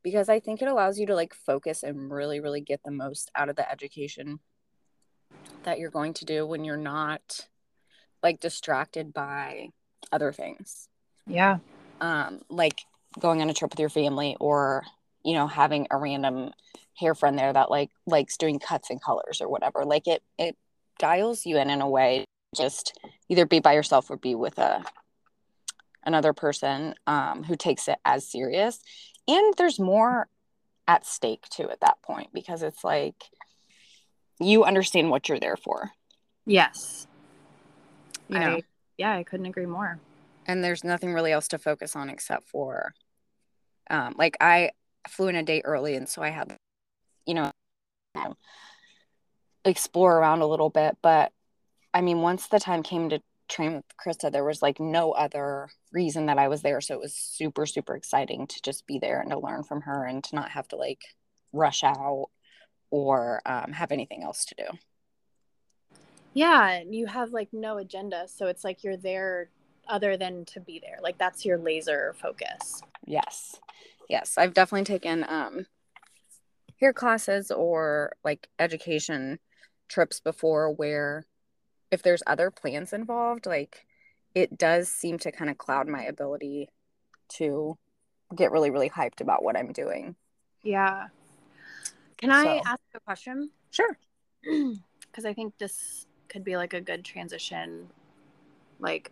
[0.03, 3.29] because i think it allows you to like focus and really really get the most
[3.35, 4.39] out of the education
[5.63, 7.47] that you're going to do when you're not
[8.23, 9.69] like distracted by
[10.11, 10.87] other things.
[11.27, 11.57] Yeah.
[12.01, 12.81] Um, like
[13.19, 14.83] going on a trip with your family or,
[15.23, 16.51] you know, having a random
[16.95, 19.83] hair friend there that like likes doing cuts and colors or whatever.
[19.83, 20.55] Like it it
[20.99, 22.97] dials you in in a way just
[23.29, 24.83] either be by yourself or be with a
[26.05, 28.79] another person um, who takes it as serious.
[29.27, 30.27] And there's more
[30.87, 33.15] at stake too at that point because it's like
[34.39, 35.91] you understand what you're there for.
[36.45, 37.07] Yes.
[38.27, 38.61] You know, I,
[38.97, 39.99] yeah, I couldn't agree more.
[40.45, 42.93] And there's nothing really else to focus on except for,
[43.89, 44.71] um, like I
[45.09, 46.55] flew in a day early, and so I had,
[47.25, 47.51] you know,
[49.63, 50.97] explore around a little bit.
[51.01, 51.31] But
[51.93, 55.69] I mean, once the time came to train with Krista, there was like no other
[55.91, 56.81] reason that I was there.
[56.81, 60.05] So it was super, super exciting to just be there and to learn from her
[60.05, 61.01] and to not have to like
[61.53, 62.27] rush out
[62.91, 64.65] or um, have anything else to do.
[66.35, 68.25] Yeah, you have like no agenda.
[68.27, 69.49] So it's like you're there
[69.87, 70.97] other than to be there.
[71.01, 72.81] Like that's your laser focus.
[73.05, 73.55] Yes.
[74.09, 74.37] Yes.
[74.37, 75.65] I've definitely taken um
[76.79, 79.39] hair classes or like education
[79.87, 81.25] trips before where
[81.89, 83.85] if there's other plans involved, like
[84.35, 86.67] it does seem to kind of cloud my ability
[87.29, 87.77] to
[88.35, 90.15] get really, really hyped about what I'm doing.
[90.63, 91.07] Yeah.
[92.17, 93.51] Can I ask a question?
[93.71, 93.97] Sure.
[95.11, 97.89] Because I think this could be like a good transition,
[98.79, 99.11] like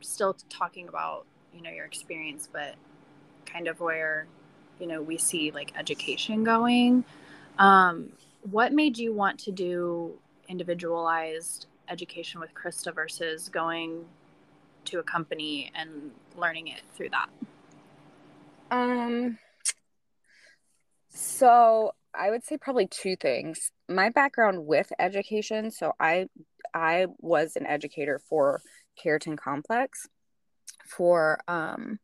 [0.00, 2.74] still talking about, you know, your experience, but
[3.46, 4.26] kind of where,
[4.78, 7.04] you know, we see like education going.
[7.58, 8.12] Um,
[8.50, 10.14] what made you want to do
[10.48, 14.04] individualized education with Krista versus going
[14.86, 17.28] to a company and learning it through that?
[18.70, 19.38] Um,
[21.08, 23.72] so I would say probably two things.
[23.88, 26.28] My background with education, so I
[26.74, 28.60] I was an educator for
[29.02, 30.06] Keratin Complex
[30.86, 31.98] for um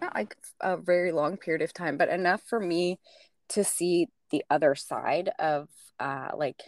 [0.00, 2.98] not like a very long period of time, but enough for me
[3.50, 5.68] to see the other side of
[6.00, 6.62] uh like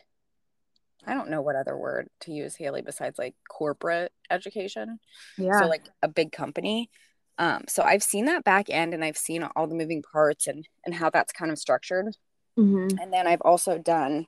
[1.07, 4.98] I don't know what other word to use, Haley, besides like corporate education.
[5.38, 5.61] Yeah.
[5.61, 6.90] So like a big company.
[7.38, 10.66] Um, so I've seen that back end and I've seen all the moving parts and
[10.85, 12.16] and how that's kind of structured.
[12.59, 12.99] Mm-hmm.
[12.99, 14.27] And then I've also done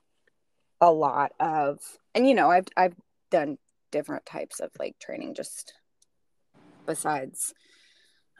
[0.81, 1.79] a lot of
[2.13, 2.95] and you know, I've I've
[3.31, 3.57] done
[3.91, 5.73] different types of like training just
[6.85, 7.53] besides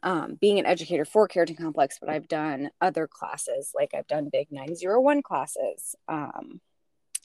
[0.02, 4.30] um, being an educator for Keratin Complex, but I've done other classes, like I've done
[4.32, 5.95] big 901 classes.
[6.08, 6.62] Um,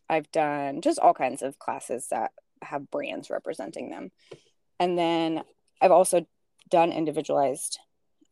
[0.08, 4.10] I've done just all kinds of classes that have brands representing them.
[4.80, 5.44] And then
[5.80, 6.26] I've also
[6.68, 7.78] done individualized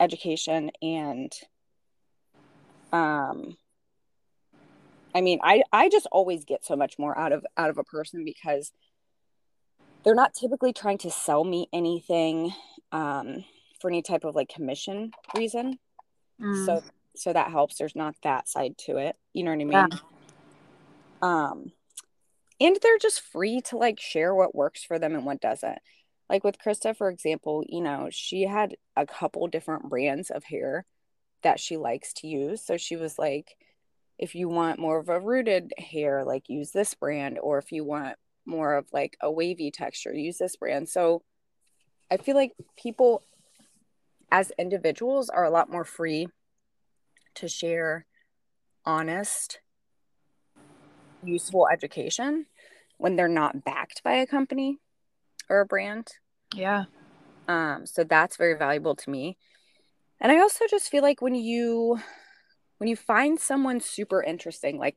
[0.00, 1.32] education and
[2.92, 3.56] um
[5.14, 7.84] I mean, I I just always get so much more out of out of a
[7.84, 8.72] person because
[10.04, 12.52] they're not typically trying to sell me anything
[12.90, 13.44] um
[13.80, 15.78] for any type of like commission reason.
[16.40, 16.66] Mm.
[16.66, 16.82] So
[17.14, 17.76] so that helps.
[17.76, 19.16] There's not that side to it.
[19.32, 19.72] You know what I mean?
[19.72, 19.98] Yeah.
[21.22, 21.72] Um,
[22.60, 25.78] and they're just free to like share what works for them and what doesn't.
[26.28, 30.86] Like with Krista, for example, you know, she had a couple different brands of hair
[31.42, 32.64] that she likes to use.
[32.64, 33.56] So she was like,
[34.22, 37.84] if you want more of a rooted hair, like use this brand, or if you
[37.84, 38.14] want
[38.46, 40.88] more of like a wavy texture, use this brand.
[40.88, 41.24] So
[42.08, 43.24] I feel like people
[44.30, 46.28] as individuals are a lot more free
[47.34, 48.06] to share
[48.86, 49.58] honest
[51.24, 52.46] useful education
[52.98, 54.78] when they're not backed by a company
[55.50, 56.06] or a brand.
[56.54, 56.84] Yeah.
[57.48, 59.36] Um, so that's very valuable to me.
[60.20, 61.98] And I also just feel like when you
[62.82, 64.96] when you find someone super interesting, like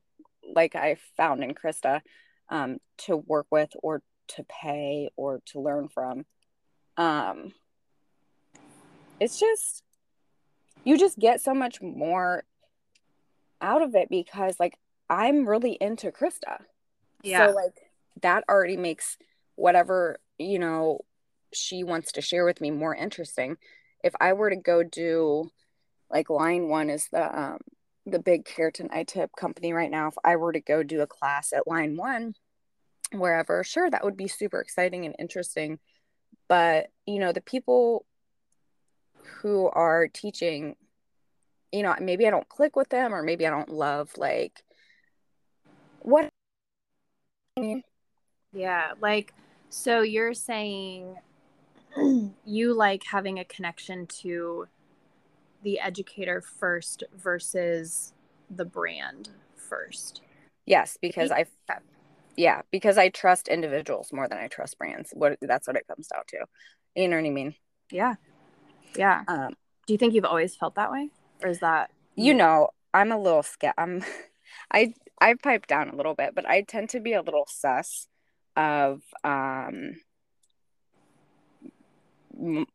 [0.55, 2.01] like I found in Krista,
[2.49, 6.25] um, to work with or to pay or to learn from,
[6.97, 7.53] um,
[9.19, 9.83] it's just
[10.83, 12.43] you just get so much more
[13.61, 16.63] out of it because like I'm really into Krista.
[17.21, 17.45] Yeah.
[17.45, 17.75] So like
[18.23, 19.15] that already makes
[19.57, 21.01] whatever, you know,
[21.53, 23.57] she wants to share with me more interesting.
[24.03, 25.51] If I were to go do
[26.09, 27.59] like line one is the um
[28.05, 30.07] the big keratin i-tip company right now.
[30.07, 32.35] If I were to go do a class at line one,
[33.11, 35.79] wherever, sure, that would be super exciting and interesting.
[36.47, 38.05] But you know, the people
[39.41, 40.75] who are teaching,
[41.71, 44.63] you know, maybe I don't click with them or maybe I don't love like
[45.99, 46.29] what
[48.53, 49.33] yeah like
[49.69, 51.15] so you're saying
[52.45, 54.67] you like having a connection to
[55.65, 58.13] the educator first versus
[58.49, 60.21] the brand first?
[60.65, 61.45] Yes because i
[62.37, 65.09] yeah because i trust individuals more than i trust brands.
[65.13, 66.45] What that's what it comes down to.
[66.95, 67.55] You know what i mean?
[67.91, 68.15] Yeah.
[68.95, 69.23] Yeah.
[69.27, 69.55] Um
[69.87, 71.09] do you think you've always felt that way?
[71.43, 74.01] Or is that you know i'm a little scared i'm
[74.71, 78.07] i I've piped down a little bit, but I tend to be a little sus
[78.55, 79.95] of um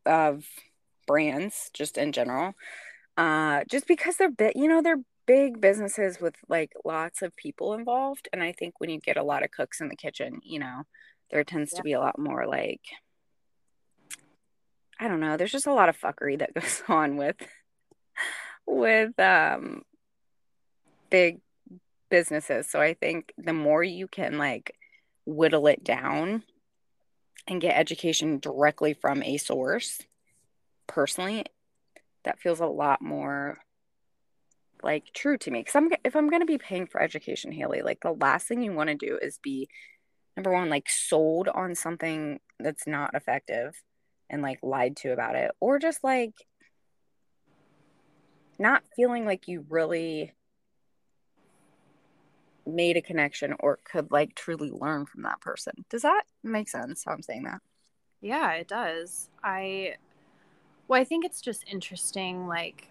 [0.05, 0.45] of
[1.11, 2.53] brands just in general.
[3.17, 7.73] Uh just because they're bit, you know, they're big businesses with like lots of people
[7.73, 10.59] involved and I think when you get a lot of cooks in the kitchen, you
[10.59, 10.83] know,
[11.29, 11.77] there tends yeah.
[11.77, 12.81] to be a lot more like
[14.99, 17.37] I don't know, there's just a lot of fuckery that goes on with
[18.65, 19.83] with um
[21.09, 21.41] big
[22.09, 22.69] businesses.
[22.69, 24.75] So I think the more you can like
[25.25, 26.43] whittle it down
[27.47, 29.99] and get education directly from a source,
[30.91, 31.45] personally,
[32.25, 33.57] that feels a lot more
[34.83, 35.61] like true to me.
[35.61, 38.73] Because I'm if I'm gonna be paying for education, Haley, like the last thing you
[38.73, 39.69] want to do is be
[40.35, 43.81] number one, like sold on something that's not effective
[44.29, 46.33] and like lied to about it, or just like
[48.59, 50.33] not feeling like you really
[52.65, 55.73] made a connection or could like truly learn from that person.
[55.89, 57.59] Does that make sense how I'm saying that?
[58.21, 59.29] Yeah, it does.
[59.43, 59.95] I
[60.91, 62.89] well, I think it's just interesting like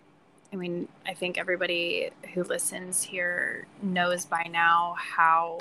[0.54, 5.58] I mean, I think everybody who listens here knows by now how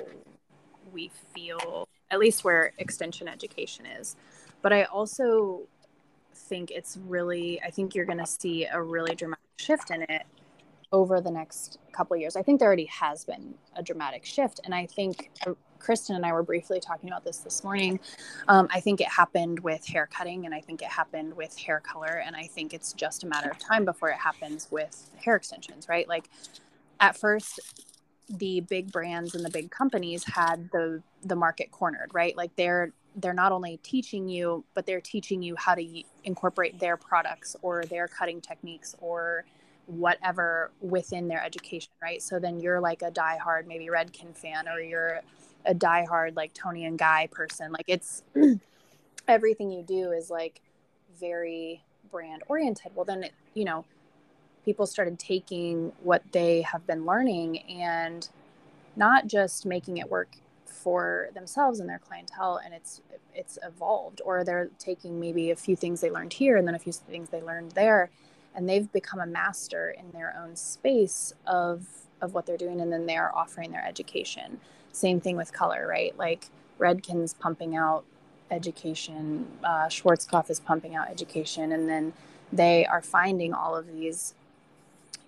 [0.92, 4.16] we feel, at least where extension education is.
[4.64, 5.68] But I also
[6.34, 10.24] think it's really, I think you're going to see a really dramatic shift in it
[10.92, 12.36] over the next couple years.
[12.36, 14.60] I think there already has been a dramatic shift.
[14.64, 18.00] And I think uh, Kristen and I were briefly talking about this this morning.
[18.48, 21.80] Um, I think it happened with hair cutting and I think it happened with hair
[21.80, 22.22] color.
[22.26, 25.88] And I think it's just a matter of time before it happens with hair extensions,
[25.90, 26.08] right?
[26.08, 26.30] Like
[27.00, 27.60] at first,
[28.30, 32.94] the big brands and the big companies had the the market cornered right like they're
[33.16, 37.84] they're not only teaching you but they're teaching you how to incorporate their products or
[37.86, 39.46] their cutting techniques or
[39.88, 44.80] whatever within their education right so then you're like a diehard maybe redken fan or
[44.80, 45.22] you're
[45.66, 47.72] a diehard like Toni and Guy person.
[47.72, 48.24] Like it's
[49.28, 50.62] everything you do is like
[51.20, 52.91] very brand oriented.
[52.95, 53.86] Well then it, you know
[54.66, 58.28] people started taking what they have been learning and
[58.95, 60.30] not just making it work
[60.66, 63.01] for themselves and their clientele and it's
[63.34, 64.22] it's evolved.
[64.26, 67.30] Or they're taking maybe a few things they learned here and then a few things
[67.30, 68.10] they learned there
[68.55, 71.86] and they've become a master in their own space of
[72.22, 74.60] of what they're doing and then they are offering their education
[75.00, 76.18] same thing with color right?
[76.18, 76.47] Like
[76.80, 78.04] Redken's pumping out
[78.52, 82.14] education uh, schwarzkopf is pumping out education and then
[82.52, 84.34] they are finding all of these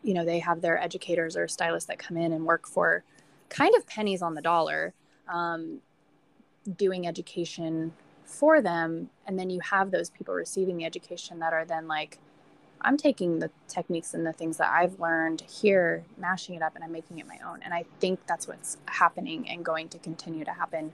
[0.04, 3.04] you know they have their educators or stylists that come in and work for
[3.50, 4.94] kind of pennies on the dollar
[5.28, 5.80] um,
[6.78, 7.94] doing education
[8.26, 12.18] for them and then you have those people receiving the education that are then like
[12.84, 16.84] i'm taking the techniques and the things that i've learned here mashing it up and
[16.84, 20.46] i'm making it my own and i think that's what's happening and going to continue
[20.46, 20.92] to happen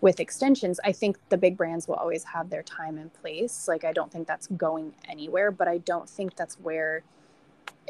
[0.00, 3.84] with extensions i think the big brands will always have their time and place like
[3.84, 7.02] i don't think that's going anywhere but i don't think that's where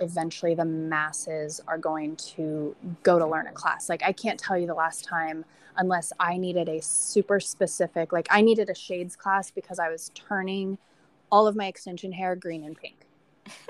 [0.00, 3.88] eventually the masses are going to go to learn a class.
[3.88, 5.44] Like I can't tell you the last time
[5.76, 10.10] unless I needed a super specific like I needed a shades class because I was
[10.14, 10.78] turning
[11.30, 13.06] all of my extension hair green and pink.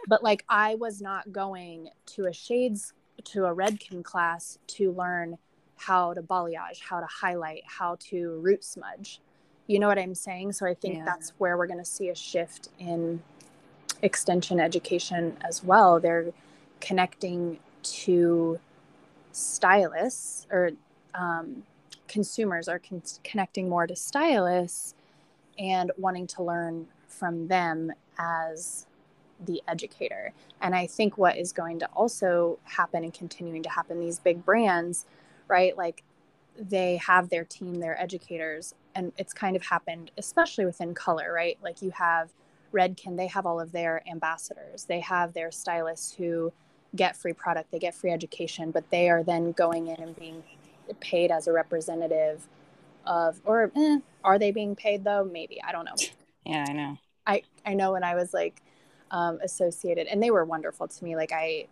[0.06, 2.92] But like I was not going to a shades
[3.24, 5.38] to a redken class to learn
[5.76, 9.20] how to balayage, how to highlight, how to root smudge.
[9.66, 10.52] You know what I'm saying?
[10.52, 11.04] So I think yeah.
[11.04, 13.22] that's where we're going to see a shift in
[14.02, 16.00] extension education as well.
[16.00, 16.32] They're
[16.80, 18.58] connecting to
[19.32, 20.70] stylists or
[21.14, 21.62] um,
[22.08, 24.94] consumers are con- connecting more to stylists
[25.58, 28.86] and wanting to learn from them as
[29.44, 30.32] the educator.
[30.60, 34.44] And I think what is going to also happen and continuing to happen, these big
[34.44, 35.06] brands,
[35.46, 35.76] right?
[35.76, 36.02] Like
[36.58, 41.58] they have their team, their educators, and it's kind of happened, especially within color, right?
[41.62, 42.30] Like you have
[42.72, 44.84] Redken, they have all of their ambassadors.
[44.84, 46.52] They have their stylists who
[46.96, 50.42] get free product, they get free education, but they are then going in and being
[51.00, 52.46] paid as a representative
[53.06, 55.24] of, or eh, are they being paid though?
[55.24, 55.62] Maybe.
[55.62, 55.94] I don't know.
[56.46, 56.96] Yeah, I know.
[57.26, 58.62] I, I know when I was like
[59.10, 61.16] um, associated, and they were wonderful to me.
[61.16, 61.66] Like, I,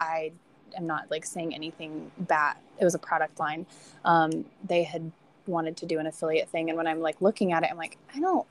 [0.00, 0.32] I
[0.76, 2.56] am not like saying anything bad.
[2.78, 3.66] It was a product line.
[4.04, 5.10] Um, they had
[5.46, 6.68] wanted to do an affiliate thing.
[6.68, 8.46] And when I'm like looking at it, I'm like, I don't,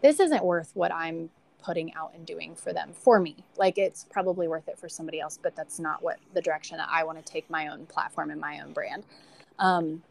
[0.00, 1.30] this isn't worth what I'm
[1.62, 3.36] putting out and doing for them for me.
[3.56, 6.88] Like it's probably worth it for somebody else, but that's not what the direction that
[6.90, 9.04] I want to take my own platform and my own brand.
[9.58, 10.02] Um,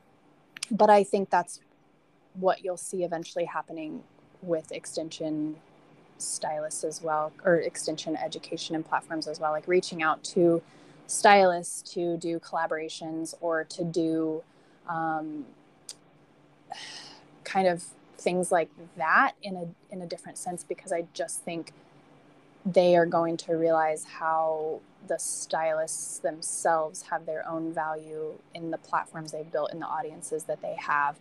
[0.72, 1.60] but I think that's
[2.36, 4.04] what you'll see eventually happening
[4.42, 5.58] with extension
[6.24, 10.62] stylists as well, or extension education and platforms as well, like reaching out to
[11.08, 14.44] stylists to do collaborations or to do
[14.88, 15.46] um,
[17.44, 17.84] kind of
[18.18, 21.74] things like that in a in a different sense because I just think
[22.66, 28.78] they are going to realize how the stylists themselves have their own value in the
[28.78, 31.18] platforms they've built in the audiences that they have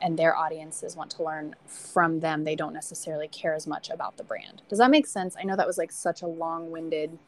[0.00, 4.16] and their audiences want to learn from them they don't necessarily care as much about
[4.16, 4.62] the brand.
[4.68, 5.36] Does that make sense?
[5.38, 7.18] I know that was like such a long-winded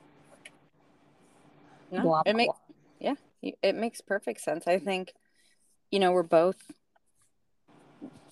[1.92, 2.54] no, blah, it makes
[3.00, 4.66] yeah it makes perfect sense.
[4.66, 5.12] I think
[5.90, 6.56] you know we're both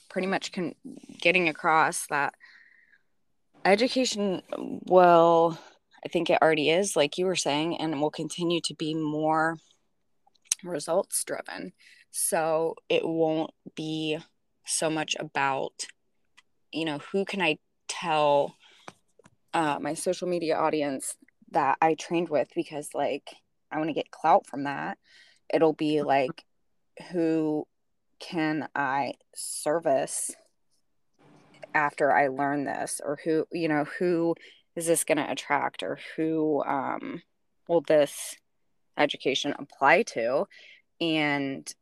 [0.09, 0.74] pretty much con-
[1.20, 2.34] getting across that
[3.64, 4.43] education
[4.84, 5.59] well
[6.05, 9.59] i think it already is like you were saying and will continue to be more
[10.62, 11.72] results driven
[12.11, 14.19] so it won't be
[14.67, 15.87] so much about
[16.73, 17.57] you know who can i
[17.89, 18.55] tell
[19.55, 21.17] uh, my social media audience
[21.51, 22.49] that i trained with?
[22.55, 23.35] Because like
[23.73, 24.99] i want to get clout from that.
[25.53, 26.45] It'll be like
[27.13, 27.67] who
[28.21, 30.35] can i service
[31.75, 33.01] after I learn this?
[33.05, 34.35] Or who, you know, who
[34.77, 35.83] is this going to attract?
[35.83, 37.23] Or who um,
[37.69, 38.37] will this
[38.97, 40.47] education apply to?
[41.01, 41.73] And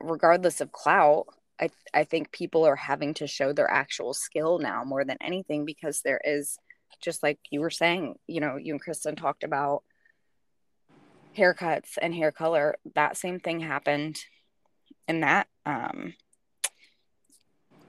[0.00, 1.26] regardless of clout,
[1.60, 5.64] I, I think people are having to show their actual skill now more than anything
[5.64, 6.58] because there is
[7.00, 9.82] just like you were saying, you know, you and Kristen talked about
[11.36, 12.76] haircuts and hair color.
[12.94, 14.18] That same thing happened
[15.06, 16.14] in that um,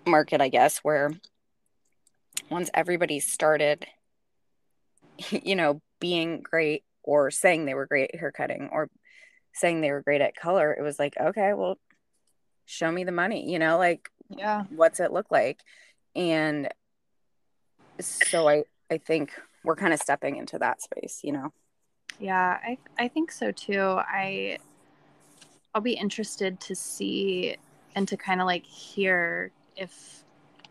[0.06, 1.12] market, I guess, where
[2.50, 3.86] once everybody started,
[5.30, 8.90] you know, being great or saying they were great at haircutting or
[9.54, 11.78] saying they were great at color, it was like, okay, well,
[12.70, 15.60] show me the money, you know, like, yeah, what's it look like?
[16.16, 16.70] And
[18.00, 19.32] so I, I think
[19.64, 21.52] we're kind of stepping into that space, you know?
[22.20, 23.82] Yeah, I, I think so too.
[23.82, 24.60] I,
[25.74, 27.58] I'll be interested to see
[27.96, 30.24] and to kind of like hear if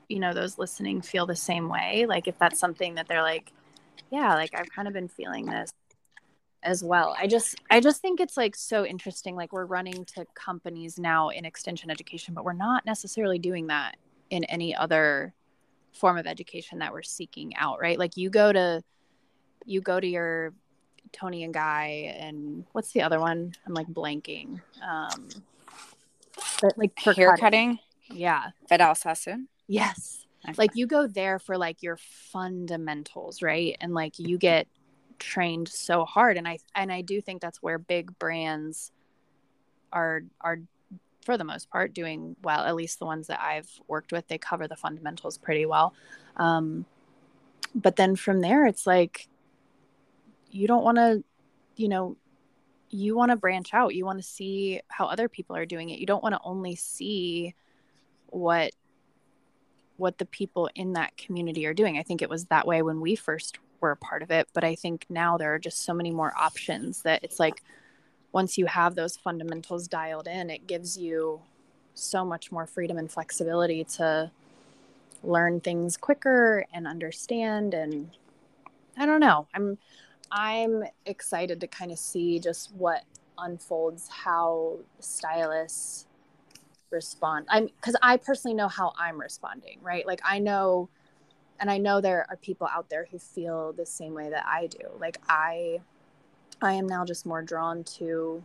[0.09, 3.53] you know those listening feel the same way like if that's something that they're like
[4.11, 5.71] yeah like i've kind of been feeling this
[6.63, 7.15] as well.
[7.19, 11.29] I just i just think it's like so interesting like we're running to companies now
[11.29, 13.97] in extension education but we're not necessarily doing that
[14.31, 15.35] in any other
[15.93, 17.99] form of education that we're seeking out right?
[17.99, 18.83] Like you go to
[19.65, 20.53] you go to your
[21.13, 23.53] Toni and Guy and what's the other one?
[23.67, 24.61] I'm like blanking.
[24.83, 25.29] Um
[26.61, 27.79] but like for hair cutting.
[28.11, 28.51] yeah.
[28.69, 30.25] Vidal Sassoon Yes.
[30.57, 31.99] Like you go there for like your
[32.33, 33.77] fundamentals, right?
[33.81, 34.67] And like you get
[35.19, 36.37] trained so hard.
[36.37, 38.93] And I and I do think that's where big brands
[39.93, 40.59] are are
[41.23, 44.29] for the most part doing well at least the ones that I've worked with.
[44.29, 45.95] They cover the fundamentals pretty well.
[46.37, 46.87] Um,
[47.75, 49.29] but then from there it's like
[50.51, 51.23] you don't want to
[51.77, 52.17] you know
[52.91, 53.95] you want to branch out.
[53.95, 55.99] You want to see how other people are doing it.
[55.99, 57.55] You don't want to only see
[58.27, 58.73] what
[59.97, 61.99] what the people in that community are doing.
[61.99, 64.65] I think it was that way when we first were a part of it, but
[64.65, 67.63] I think now there are just so many more options that it's like
[68.33, 71.41] once you have those fundamentals dialed in, it gives you
[71.95, 74.31] so much more freedom and flexibility to
[75.23, 78.11] learn things quicker and understand and
[78.97, 79.47] I don't know.
[79.55, 79.79] I'm
[80.31, 83.05] I'm excited to kind of see just what
[83.39, 86.07] unfolds how stylists
[86.91, 90.89] respond i'm because i personally know how i'm responding right like i know
[91.61, 94.67] and i know there are people out there who feel the same way that i
[94.67, 94.87] do.
[94.99, 95.81] Like i
[96.61, 98.43] i am now just more drawn to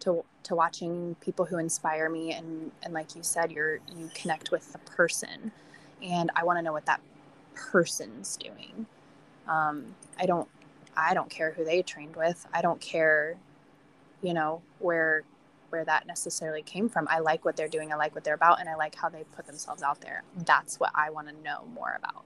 [0.00, 4.50] to to watching people who inspire me and and like you said you're you connect
[4.50, 5.52] with the person.
[6.02, 7.00] And i want to know what that
[7.54, 8.86] person's doing.
[9.48, 10.48] Um i don't
[10.96, 12.46] i don't care who they trained with.
[12.52, 13.36] I don't care
[14.22, 15.24] you know where
[15.70, 17.06] where that necessarily came from.
[17.10, 19.24] I like what they're doing, I like what they're about, and I like how they
[19.36, 20.22] put themselves out there.
[20.44, 22.24] That's what I want to know more about.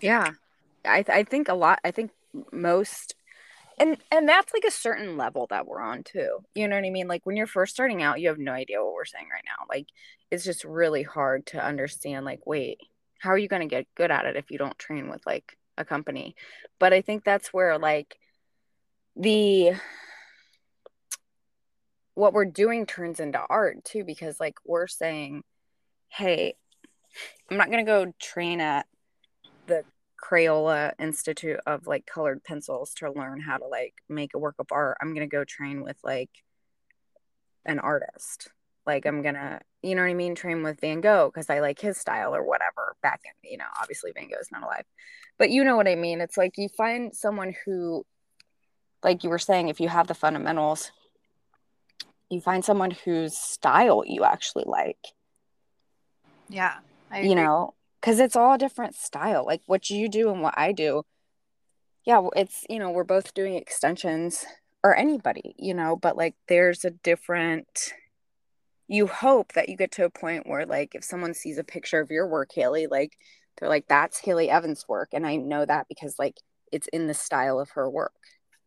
[0.00, 0.32] Yeah.
[0.84, 2.10] I, th- I think a lot, I think
[2.52, 3.14] most,
[3.78, 6.38] and, and that's like a certain level that we're on too.
[6.54, 7.08] You know what I mean?
[7.08, 9.66] Like when you're first starting out, you have no idea what we're saying right now.
[9.68, 9.86] Like
[10.30, 12.78] it's just really hard to understand, like, wait,
[13.18, 15.56] how are you going to get good at it if you don't train with like
[15.78, 16.36] a company?
[16.78, 18.18] But I think that's where like
[19.16, 19.72] the
[22.14, 25.42] what we're doing turns into art too because like we're saying
[26.08, 26.54] hey
[27.50, 28.86] i'm not going to go train at
[29.66, 29.84] the
[30.24, 34.66] crayola institute of like colored pencils to learn how to like make a work of
[34.70, 34.96] art.
[35.00, 36.30] I'm going to go train with like
[37.64, 38.48] an artist.
[38.86, 40.34] Like i'm going to you know what i mean?
[40.34, 43.64] Train with van gogh because i like his style or whatever back in you know
[43.80, 44.84] obviously van Gogh is not alive.
[45.38, 46.20] But you know what i mean?
[46.20, 48.04] It's like you find someone who
[49.02, 50.90] like you were saying if you have the fundamentals
[52.30, 54.98] you find someone whose style you actually like.
[56.48, 56.76] Yeah.
[57.28, 59.44] you know, because it's all a different style.
[59.46, 61.04] Like what you do and what I do.
[62.04, 64.44] Yeah, it's, you know, we're both doing extensions
[64.82, 67.94] or anybody, you know, but like there's a different
[68.86, 72.00] you hope that you get to a point where like if someone sees a picture
[72.00, 73.16] of your work, Haley, like
[73.58, 75.10] they're like, that's Haley Evans' work.
[75.12, 76.36] And I know that because like
[76.70, 78.12] it's in the style of her work.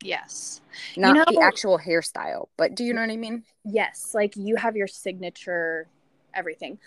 [0.04, 0.62] Yes.
[0.96, 3.44] Not you know, the actual hairstyle, but do you know what I mean?
[3.66, 4.12] Yes.
[4.14, 5.88] Like you have your signature
[6.34, 6.78] everything.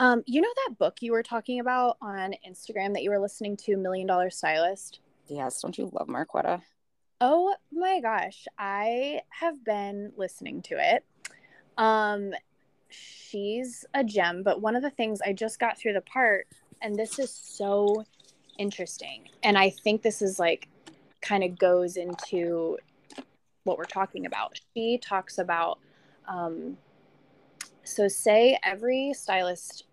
[0.00, 3.56] Um, you know that book you were talking about on Instagram that you were listening
[3.58, 5.00] to, Million Dollar Stylist?
[5.28, 6.62] Yes, don't you love Marquetta?
[7.20, 11.04] Oh my gosh, I have been listening to it.
[11.78, 12.32] Um,
[12.88, 16.48] she's a gem, but one of the things I just got through the part,
[16.82, 18.04] and this is so
[18.58, 20.68] interesting, and I think this is like
[21.24, 22.78] kind of goes into
[23.64, 24.60] what we're talking about.
[24.74, 25.78] She talks about,
[26.28, 26.76] um,
[27.82, 29.84] so say every stylist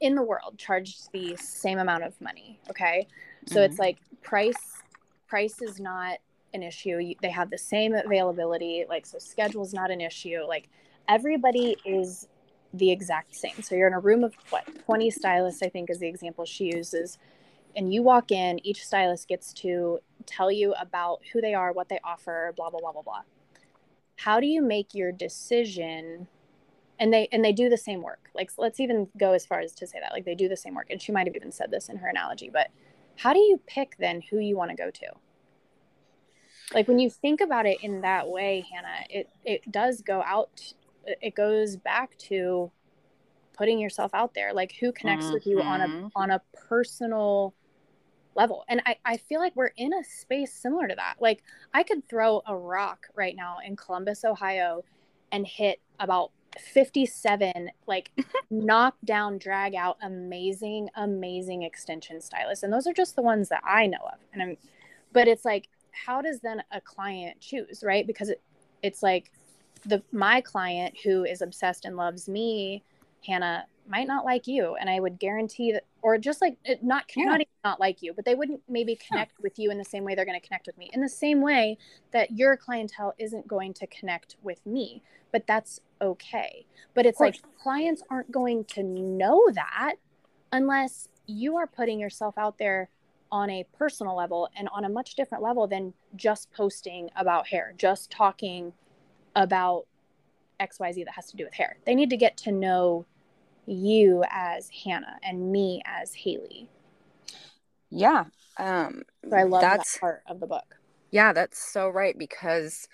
[0.00, 2.58] in the world charges the same amount of money.
[2.68, 3.06] Okay.
[3.46, 3.70] So mm-hmm.
[3.70, 4.82] it's like price,
[5.28, 6.18] price is not
[6.54, 7.14] an issue.
[7.22, 8.84] They have the same availability.
[8.88, 10.40] Like, so schedule is not an issue.
[10.46, 10.68] Like
[11.08, 12.28] everybody is
[12.74, 13.62] the exact same.
[13.62, 16.64] So you're in a room of what, 20 stylists, I think is the example she
[16.64, 17.18] uses
[17.76, 21.88] and you walk in, each stylist gets to tell you about who they are, what
[21.88, 23.22] they offer, blah blah blah blah blah.
[24.16, 26.28] How do you make your decision?
[26.98, 28.30] And they and they do the same work.
[28.34, 30.74] Like let's even go as far as to say that like they do the same
[30.74, 30.88] work.
[30.90, 32.68] And she might have even said this in her analogy, but
[33.16, 35.06] how do you pick then who you want to go to?
[36.74, 40.74] Like when you think about it in that way, Hannah, it it does go out.
[41.04, 42.70] It goes back to
[43.54, 45.34] putting yourself out there like who connects mm-hmm.
[45.34, 46.06] with you on a mm-hmm.
[46.16, 47.54] on a personal
[48.34, 48.64] level.
[48.68, 51.14] And I, I feel like we're in a space similar to that.
[51.20, 51.42] Like
[51.74, 54.84] I could throw a rock right now in Columbus, Ohio,
[55.30, 58.10] and hit about 57 like
[58.50, 63.62] knock down drag out amazing amazing extension stylists and those are just the ones that
[63.64, 64.56] i know of and i'm
[65.12, 68.40] but it's like how does then a client choose right because it,
[68.82, 69.30] it's like
[69.86, 72.82] the my client who is obsessed and loves me
[73.26, 77.24] hannah might not like you and i would guarantee that or just like not yeah.
[77.24, 79.42] not, not like you but they wouldn't maybe connect yeah.
[79.42, 81.40] with you in the same way they're going to connect with me in the same
[81.40, 81.76] way
[82.12, 87.36] that your clientele isn't going to connect with me but that's okay but it's like
[87.62, 89.94] clients aren't going to know that
[90.52, 92.88] unless you are putting yourself out there
[93.30, 97.72] on a personal level and on a much different level than just posting about hair
[97.78, 98.72] just talking
[99.34, 99.86] about
[100.60, 103.06] xyz that has to do with hair they need to get to know
[103.66, 106.68] you as Hannah and me as Haley.
[107.92, 108.24] Yeah.
[108.58, 110.76] Um so I love that's, that part of the book.
[111.10, 112.88] Yeah, that's so right because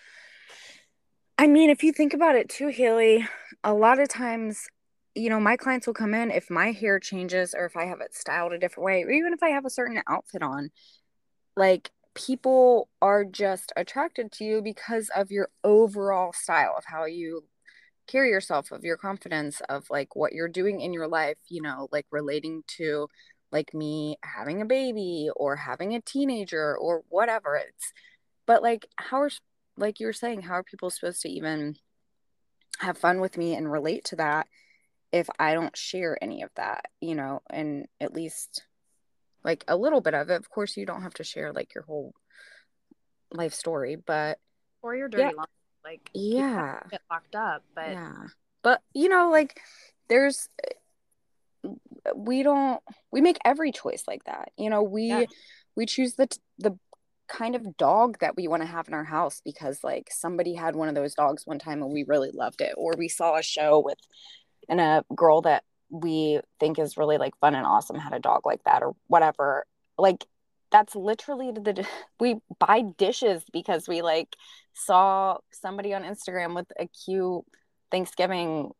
[1.39, 3.27] I mean, if you think about it too, Haley,
[3.63, 4.67] a lot of times,
[5.15, 8.01] you know, my clients will come in if my hair changes or if I have
[8.01, 10.71] it styled a different way, or even if I have a certain outfit on,
[11.57, 17.45] like people are just attracted to you because of your overall style of how you
[18.09, 21.89] carry yourself of your confidence of like what you're doing in your life you know
[21.93, 23.07] like relating to
[23.53, 27.93] like me having a baby or having a teenager or whatever it's
[28.47, 29.31] but like how are
[29.77, 31.77] like you were saying how are people supposed to even
[32.79, 34.47] have fun with me and relate to that
[35.13, 38.65] if i don't share any of that you know and at least
[39.45, 41.85] like a little bit of it of course you don't have to share like your
[41.85, 42.13] whole
[43.33, 44.39] life story but
[44.83, 45.45] or your dirty yeah.
[45.85, 47.65] Like, yeah, get locked up.
[47.75, 48.13] But yeah,
[48.63, 49.59] but you know, like
[50.09, 50.49] there's
[52.15, 52.81] we don't
[53.13, 54.51] we make every choice like that.
[54.57, 55.25] You know, we yeah.
[55.77, 56.29] we choose the
[56.59, 56.79] the
[57.29, 60.75] kind of dog that we want to have in our house because like somebody had
[60.75, 63.43] one of those dogs one time and we really loved it or we saw a
[63.43, 63.99] show with
[64.69, 68.47] and a girl that we think is really like fun and awesome had a dog
[68.47, 69.67] like that or whatever
[69.99, 70.27] like
[70.71, 71.87] that's literally the
[72.21, 74.35] we buy dishes because we like
[74.75, 77.45] saw somebody on Instagram with a cute
[77.91, 78.71] Thanksgiving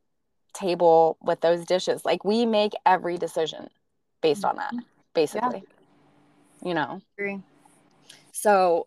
[0.55, 2.05] table with those dishes.
[2.05, 3.69] Like we make every decision
[4.23, 4.75] based on that,
[5.15, 5.65] basically.
[6.63, 6.69] Yeah.
[6.69, 7.03] You know.
[7.19, 7.41] Agree.
[8.33, 8.87] So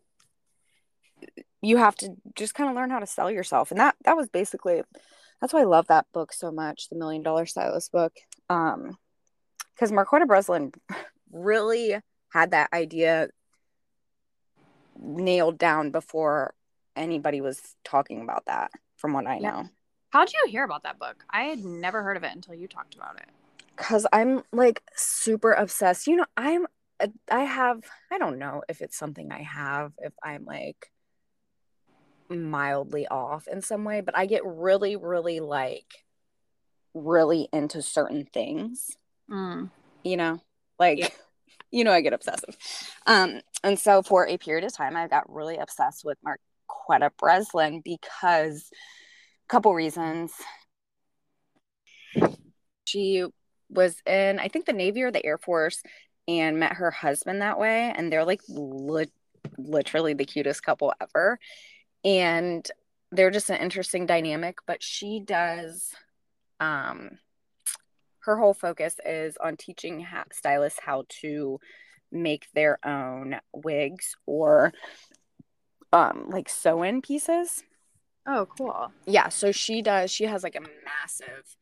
[1.61, 3.71] you have to just kind of learn how to sell yourself.
[3.71, 4.81] And that that was basically
[5.39, 8.13] that's why I love that book so much, the Million Dollar Stylist book.
[8.49, 8.97] Um
[9.73, 10.71] because Marquetta Breslin
[11.31, 11.97] really
[12.29, 13.29] had that idea
[14.99, 16.53] nailed down before
[16.95, 19.63] anybody was talking about that from what I yeah.
[20.13, 20.19] Know.
[20.19, 21.23] How'd you hear about that book?
[21.29, 23.29] I had never heard of it until you talked about it.
[23.75, 26.07] Cuz I'm like super obsessed.
[26.07, 26.67] You know, I'm
[27.29, 30.91] I have I don't know if it's something I have if I'm like
[32.29, 36.05] mildly off in some way, but I get really really like
[36.93, 38.97] really into certain things.
[39.29, 39.71] Mm.
[40.03, 40.41] You know,
[40.77, 41.09] like yeah
[41.71, 42.57] you know I get obsessive.
[43.07, 47.81] Um, and so for a period of time, I got really obsessed with Marquetta Breslin
[47.83, 48.69] because
[49.51, 50.31] couple reasons.
[52.85, 53.25] She
[53.69, 55.83] was in, I think, the Navy or the Air Force
[56.25, 57.93] and met her husband that way.
[57.93, 59.11] And they're like li-
[59.57, 61.37] literally the cutest couple ever.
[62.05, 62.65] And
[63.11, 64.57] they're just an interesting dynamic.
[64.65, 65.91] But she does
[66.61, 67.17] um
[68.19, 71.59] her whole focus is on teaching ha- stylists how to
[72.11, 74.71] make their own wigs or
[75.91, 77.63] um like sew in pieces.
[78.27, 78.91] Oh, cool.
[79.05, 81.55] Yeah, so she does she has like a massive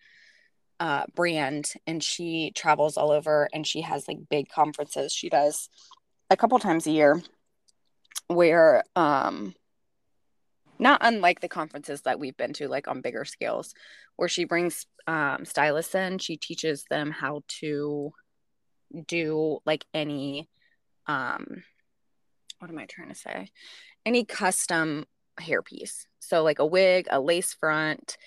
[0.80, 5.14] uh brand and she travels all over and she has like big conferences.
[5.14, 5.70] She does
[6.30, 7.22] a couple times a year
[8.28, 9.56] where um
[10.78, 13.74] not unlike the conferences that we've been to like on bigger scales
[14.16, 18.14] where she brings um stylists in she teaches them how to
[19.08, 20.48] do like any
[21.08, 21.64] um
[22.60, 23.50] what am i trying to say
[24.06, 25.06] any custom
[25.40, 28.18] hairpiece so like a wig a lace front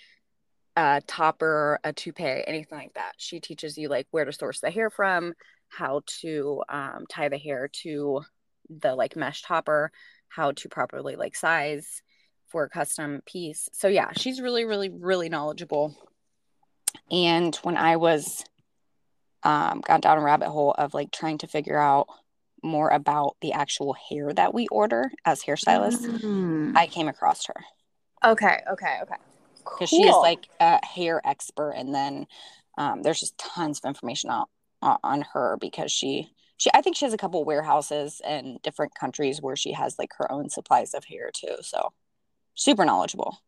[0.76, 4.70] a topper a toupee anything like that she teaches you like where to source the
[4.70, 5.34] hair from
[5.68, 8.22] how to um, tie the hair to
[8.68, 9.90] the like mesh topper
[10.28, 12.02] how to properly like size
[12.52, 13.68] for a custom piece.
[13.72, 15.96] So yeah, she's really, really, really knowledgeable.
[17.10, 18.44] And when I was
[19.42, 22.06] um, got down a rabbit hole of like trying to figure out
[22.62, 26.76] more about the actual hair that we order as hairstylists, mm.
[26.76, 27.64] I came across her.
[28.24, 29.14] Okay, okay, okay.
[29.58, 29.98] Because cool.
[29.98, 32.26] she is like a hair expert, and then
[32.78, 34.48] um, there's just tons of information out
[34.80, 38.94] uh, on her because she she I think she has a couple warehouses in different
[38.94, 41.56] countries where she has like her own supplies of hair too.
[41.60, 41.92] So
[42.54, 43.38] super knowledgeable.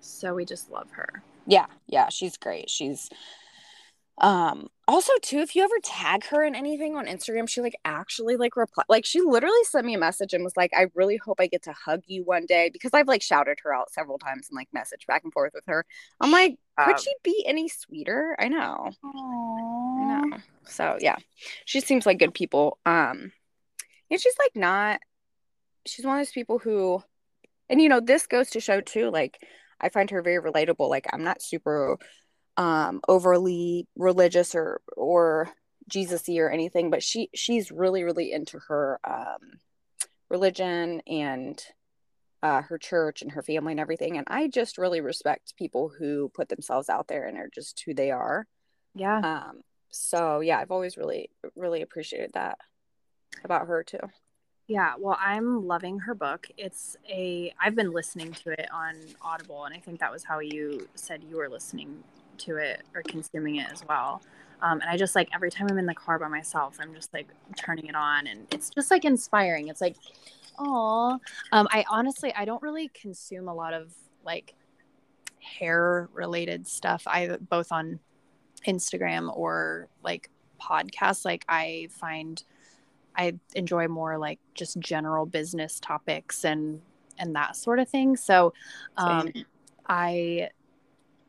[0.00, 1.22] So we just love her.
[1.46, 2.70] Yeah, yeah, she's great.
[2.70, 3.08] She's
[4.18, 8.36] um also too if you ever tag her in anything on Instagram, she like actually
[8.36, 11.40] like reply like she literally sent me a message and was like, I really hope
[11.40, 14.48] I get to hug you one day because I've like shouted her out several times
[14.50, 15.84] and like messaged back and forth with her.
[16.20, 18.36] I'm like, um, could she be any sweeter?
[18.38, 18.90] I know.
[19.04, 20.00] Aww.
[20.00, 20.36] I know.
[20.64, 21.16] So yeah.
[21.64, 22.78] She seems like good people.
[22.84, 23.32] Um
[24.12, 25.00] and she's like not
[25.86, 27.02] she's one of those people who
[27.68, 29.38] and you know this goes to show too like
[29.80, 31.98] i find her very relatable like i'm not super
[32.56, 35.48] um overly religious or or
[35.88, 39.58] jesus-y or anything but she she's really really into her um
[40.28, 41.64] religion and
[42.42, 44.16] uh, her church and her family and everything.
[44.18, 47.94] And i just really respect people who put themselves out there and are just who
[47.94, 48.46] they are.
[48.94, 49.18] Yeah.
[49.18, 49.60] Um
[49.94, 52.56] so yeah i've always really really appreciated that
[53.44, 53.98] about her too.
[54.68, 56.46] Yeah, well, I'm loving her book.
[56.56, 60.38] It's a I've been listening to it on Audible, and I think that was how
[60.38, 62.02] you said you were listening
[62.38, 64.22] to it or consuming it as well.
[64.60, 67.12] Um, and I just like every time I'm in the car by myself, I'm just
[67.12, 69.68] like turning it on, and it's just like inspiring.
[69.68, 69.96] It's like,
[70.58, 71.18] oh,
[71.50, 73.92] um, I honestly I don't really consume a lot of
[74.24, 74.54] like
[75.40, 77.02] hair related stuff.
[77.06, 77.98] I both on
[78.66, 80.30] Instagram or like
[80.60, 81.24] podcasts.
[81.24, 82.42] Like I find
[83.16, 86.80] I enjoy more like just general business topics and
[87.18, 88.16] and that sort of thing.
[88.16, 88.52] So
[88.96, 89.32] um,
[89.88, 90.50] I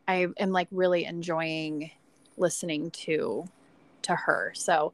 [0.08, 1.92] I am like really enjoying
[2.38, 3.46] listening to
[4.04, 4.52] to her.
[4.56, 4.94] So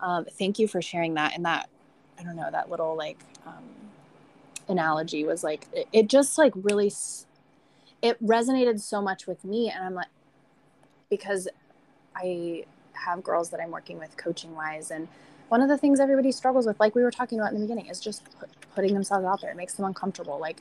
[0.00, 1.68] um, thank you for sharing that and that
[2.18, 3.64] I don't know that little like um,
[4.68, 6.92] analogy was like it, it just like really
[8.02, 10.08] it resonated so much with me and I'm like
[11.08, 11.48] because
[12.14, 15.08] I have girls that I'm working with coaching wise and
[15.50, 17.86] one of the things everybody struggles with, like we were talking about in the beginning,
[17.86, 19.50] is just put, putting themselves out there.
[19.50, 20.38] It makes them uncomfortable.
[20.38, 20.58] Like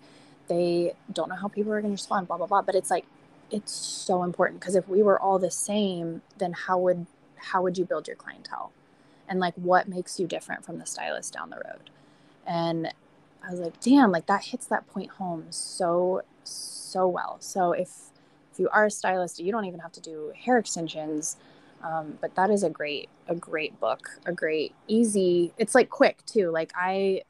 [0.48, 2.64] they don't know how people are going to respond, blah, blah, blah.
[2.64, 3.06] But it's like,
[3.52, 7.06] it's so important because if we were all the same, then how would,
[7.38, 8.72] how would you build your clientele?
[9.28, 11.90] And like, what makes you different from the stylist down the road?
[12.46, 12.94] And
[13.46, 17.38] I was like, damn, like that hits that point home so, so well.
[17.40, 17.90] So if,
[18.52, 21.38] if you are a stylist, you don't even have to do hair extensions
[21.84, 26.26] um, but that is a great a great book a great easy it's like quick
[26.26, 27.22] too like i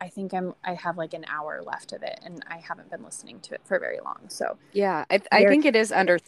[0.00, 3.02] i think i'm i have like an hour left of it and i haven't been
[3.02, 4.56] listening to it for very long so.
[4.72, 6.18] Yeah i, I think it is under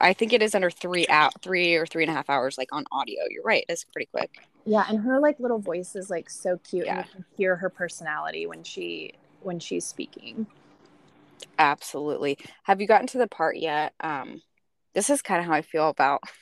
[0.00, 2.68] i think it is under three out three or three and a half hours like
[2.72, 3.22] on audio.
[3.30, 4.30] You're right it's pretty quick.
[4.64, 6.98] Yeah and her like little voice is like so cute yeah.
[6.98, 10.46] and you can hear her personality when she when she's speaking.
[11.58, 12.38] Absolutely.
[12.64, 14.42] Have you gotten to the part yet um
[14.94, 16.22] this is kind of how i feel about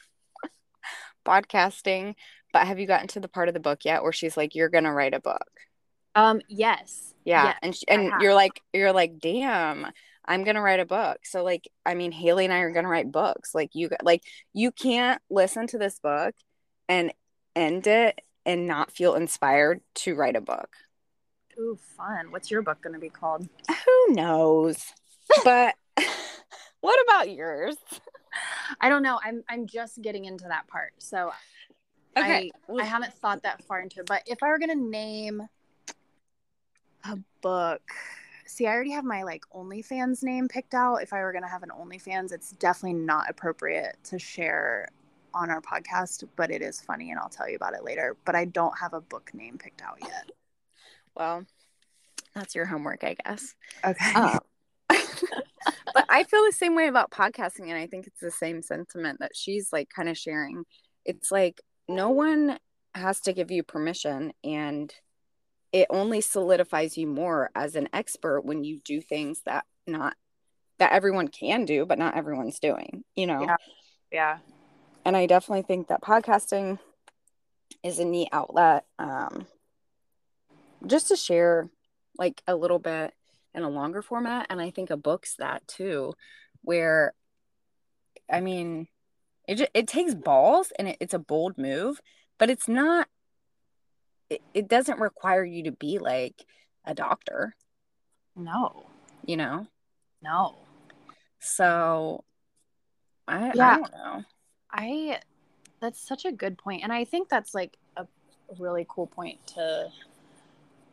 [1.26, 2.14] podcasting,
[2.52, 4.70] but have you gotten to the part of the book yet where she's like, "You're
[4.70, 5.50] gonna write a book"?
[6.16, 7.14] Um, yes.
[7.24, 9.86] Yeah, yes, and and you're like, you're like, damn.
[10.28, 11.18] I'm gonna write a book.
[11.24, 13.54] So like, I mean, Haley and I are gonna write books.
[13.54, 16.34] Like you, like you can't listen to this book
[16.88, 17.12] and
[17.54, 20.70] end it and not feel inspired to write a book.
[21.58, 22.30] Ooh, fun.
[22.30, 23.48] What's your book gonna be called?
[23.68, 24.84] Who knows?
[25.44, 25.74] but
[26.80, 27.76] what about yours?
[28.80, 29.18] I don't know.
[29.24, 30.92] I'm I'm just getting into that part.
[30.98, 31.32] So
[32.16, 32.50] okay.
[32.68, 34.06] I, I haven't thought that far into it.
[34.06, 35.48] But if I were gonna name
[37.10, 37.82] a book,
[38.46, 40.96] see, I already have my like OnlyFans name picked out.
[40.96, 44.88] If I were gonna have an OnlyFans, it's definitely not appropriate to share
[45.34, 48.16] on our podcast, but it is funny and I'll tell you about it later.
[48.24, 50.30] But I don't have a book name picked out yet.
[51.14, 51.44] Well,
[52.34, 53.54] that's your homework, I guess.
[53.84, 54.12] Okay.
[54.14, 54.38] Um,
[54.88, 59.20] but I feel the same way about podcasting, and I think it's the same sentiment
[59.20, 60.64] that she's like kind of sharing.
[61.04, 62.58] It's like no one
[62.94, 64.92] has to give you permission, and
[65.72, 70.14] it only solidifies you more as an expert when you do things that not
[70.78, 73.04] that everyone can do, but not everyone's doing.
[73.14, 73.42] You know.
[73.42, 73.56] Yeah.
[74.12, 74.38] Yeah.
[75.04, 76.78] And I definitely think that podcasting
[77.82, 79.46] is a neat outlet, um,
[80.86, 81.70] just to share
[82.18, 83.14] like a little bit
[83.54, 86.14] in a longer format and i think a book's that too
[86.62, 87.14] where
[88.30, 88.86] i mean
[89.48, 92.00] it, just, it takes balls and it, it's a bold move
[92.38, 93.08] but it's not
[94.30, 96.44] it, it doesn't require you to be like
[96.84, 97.54] a doctor
[98.34, 98.84] No.
[99.24, 99.66] you know
[100.22, 100.54] No.
[101.38, 102.24] so
[103.28, 103.70] i, Yeah.
[103.72, 104.24] I don't know
[104.70, 105.20] I
[105.80, 108.06] that's such a good point and I think that's like a
[108.58, 109.90] really cool point to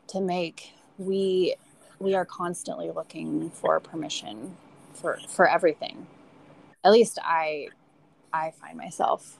[0.08, 0.74] to make.
[0.98, 1.56] We
[2.00, 4.56] we are constantly looking for permission
[4.94, 6.08] for for everything.
[6.84, 7.70] At least I
[8.32, 9.40] I find myself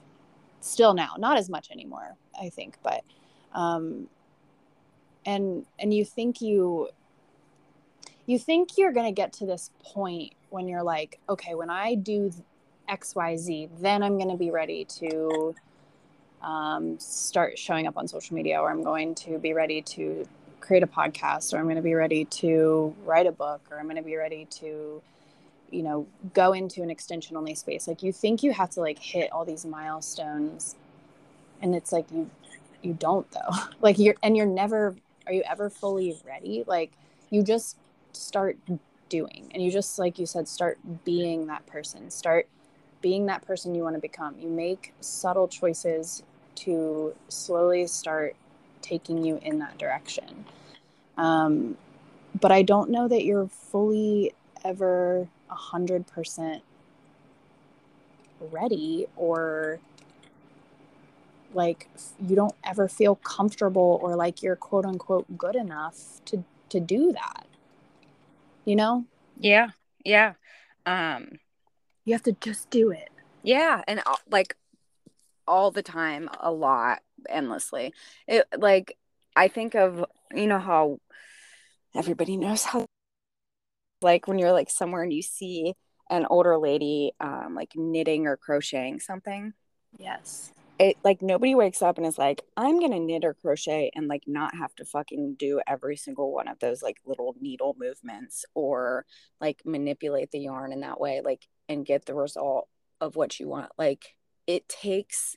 [0.60, 3.02] still now, not as much anymore, I think, but
[3.54, 4.08] um
[5.26, 6.88] and and you think you
[8.26, 11.94] you think you're going to get to this point when you're like, okay, when I
[11.94, 12.32] do
[12.88, 15.54] XYZ, then I'm going to be ready to
[16.42, 20.26] um, start showing up on social media, or I'm going to be ready to
[20.60, 23.84] create a podcast, or I'm going to be ready to write a book, or I'm
[23.84, 25.02] going to be ready to,
[25.70, 27.86] you know, go into an extension only space.
[27.88, 30.76] Like you think you have to like hit all these milestones,
[31.60, 32.30] and it's like you
[32.84, 33.54] you don't though.
[33.80, 34.94] like you're and you're never
[35.26, 36.64] are you ever fully ready?
[36.66, 36.92] Like
[37.30, 37.76] you just
[38.12, 38.56] start
[39.08, 42.48] doing and you just like you said start being that person start
[43.00, 46.22] being that person you want to become you make subtle choices
[46.54, 48.34] to slowly start
[48.80, 50.44] taking you in that direction
[51.18, 51.76] um,
[52.40, 54.32] but i don't know that you're fully
[54.64, 56.62] ever a hundred percent
[58.50, 59.78] ready or
[61.54, 61.88] like
[62.20, 67.12] you don't ever feel comfortable or like you're quote unquote good enough to to do
[67.12, 67.46] that
[68.64, 69.04] you know
[69.38, 69.68] yeah
[70.04, 70.34] yeah
[70.86, 71.38] um
[72.04, 73.08] you have to just do it
[73.42, 74.56] Yeah, and like
[75.46, 77.92] all the time, a lot, endlessly.
[78.26, 78.96] It like
[79.36, 80.98] I think of you know how
[81.94, 82.86] everybody knows how
[84.02, 85.74] like when you're like somewhere and you see
[86.10, 89.52] an older lady um like knitting or crocheting something.
[89.98, 94.08] yes It like nobody wakes up and is like, I'm gonna knit or crochet and
[94.08, 98.44] like not have to fucking do every single one of those like little needle movements
[98.54, 99.06] or
[99.40, 102.68] like manipulate the yarn in that way, like and get the result
[103.00, 103.70] of what you want.
[103.78, 104.16] Like
[104.46, 105.36] it takes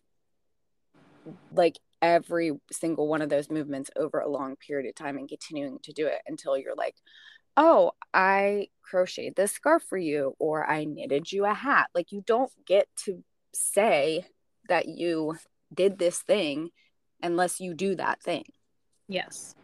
[1.51, 5.79] like every single one of those movements over a long period of time and continuing
[5.79, 6.95] to do it until you're like,
[7.55, 11.87] oh, I crocheted this scarf for you or I knitted you a hat.
[11.95, 13.23] Like you don't get to
[13.53, 14.25] say
[14.67, 15.35] that you
[15.73, 16.69] did this thing
[17.21, 18.45] unless you do that thing.
[19.07, 19.55] yes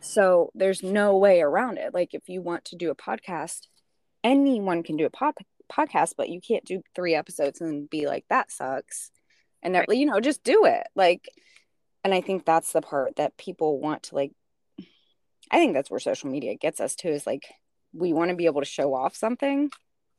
[0.00, 1.94] So there's no way around it.
[1.94, 3.66] Like if you want to do a podcast,
[4.22, 5.34] anyone can do a pod-
[5.72, 9.10] podcast, but you can't do three episodes and be like that sucks.
[9.62, 10.86] And that, you know, just do it.
[10.94, 11.28] Like
[12.04, 14.32] and I think that's the part that people want to like
[15.50, 17.46] I think that's where social media gets us to is like
[17.92, 19.70] we want to be able to show off something,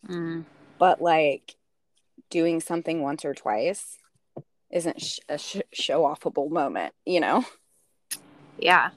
[0.07, 0.43] mm.
[0.79, 1.55] but like
[2.29, 3.97] doing something once or twice
[4.71, 7.43] isn't sh- a sh- show offable moment, you know?
[8.57, 8.91] yeah.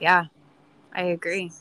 [0.00, 0.24] Yeah.
[0.92, 1.52] I agree.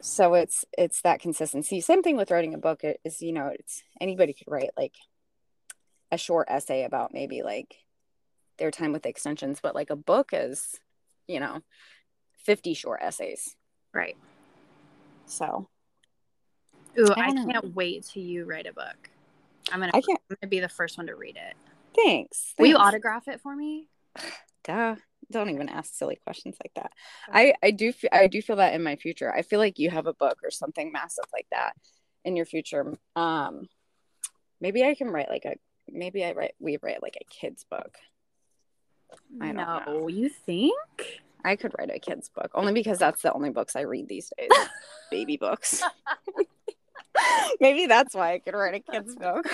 [0.00, 1.80] So it's it's that consistency.
[1.80, 4.94] Same thing with writing a book it is you know it's anybody could write like
[6.12, 7.74] a short essay about maybe like
[8.58, 10.78] their time with extensions but like a book is
[11.26, 11.62] you know
[12.44, 13.56] 50 short essays.
[13.92, 14.16] Right.
[15.26, 15.68] So
[16.98, 17.46] ooh I i, know.
[17.46, 19.10] can't wait till you write a book.
[19.72, 21.56] I'm gonna i can't I'm gonna be the first one to read it
[21.96, 23.88] thanks, will you autograph it for me
[24.64, 24.96] Duh.
[25.30, 26.92] don't even ask silly questions like that
[27.32, 29.90] i i do feel i do feel that in my future i feel like you
[29.90, 31.72] have a book or something massive like that
[32.24, 33.68] in your future um
[34.60, 35.54] maybe i can write like a
[35.88, 37.96] maybe i write we write like a kids book
[39.40, 40.08] I don't no know.
[40.08, 40.74] you think
[41.44, 44.32] I could write a kid's book only because that's the only books I read these
[44.36, 44.50] days.
[45.10, 45.82] Baby books.
[47.60, 49.46] Maybe that's why I could write a kid's book.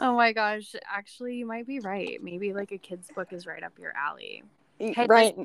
[0.00, 3.62] Oh my gosh actually you might be right maybe like a kid's book is right
[3.62, 4.42] up your alley
[4.80, 5.36] Hey, right.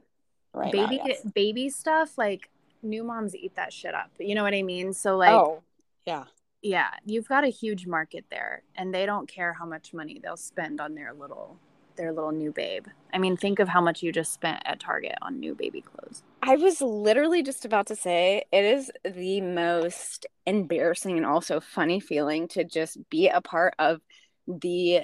[0.54, 0.74] Right.
[0.74, 1.22] now, baby yes.
[1.36, 2.50] baby stuff like
[2.82, 4.12] new moms eat that shit up.
[4.20, 4.94] You know what I mean?
[4.94, 5.64] So like oh,
[6.06, 6.26] yeah.
[6.62, 10.38] yeah, you've got a huge market there and they don't care how much money they'll
[10.38, 11.58] spend on their little
[11.98, 12.88] their little new babe.
[13.14, 16.24] I mean, think of how much you just spent at Target on new baby clothes.
[16.44, 22.00] I was literally just about to say it is the most embarrassing and also funny
[22.02, 24.02] feeling to just be a part of
[24.48, 25.02] the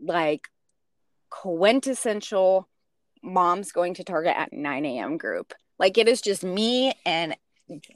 [0.00, 0.48] like
[1.30, 2.68] quintessential
[3.22, 5.16] moms going to Target at 9 a.m.
[5.16, 5.52] group.
[5.78, 7.36] Like it is just me and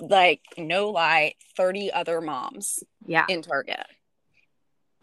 [0.01, 3.27] like no lie, 30 other moms Yeah.
[3.29, 3.85] in Target.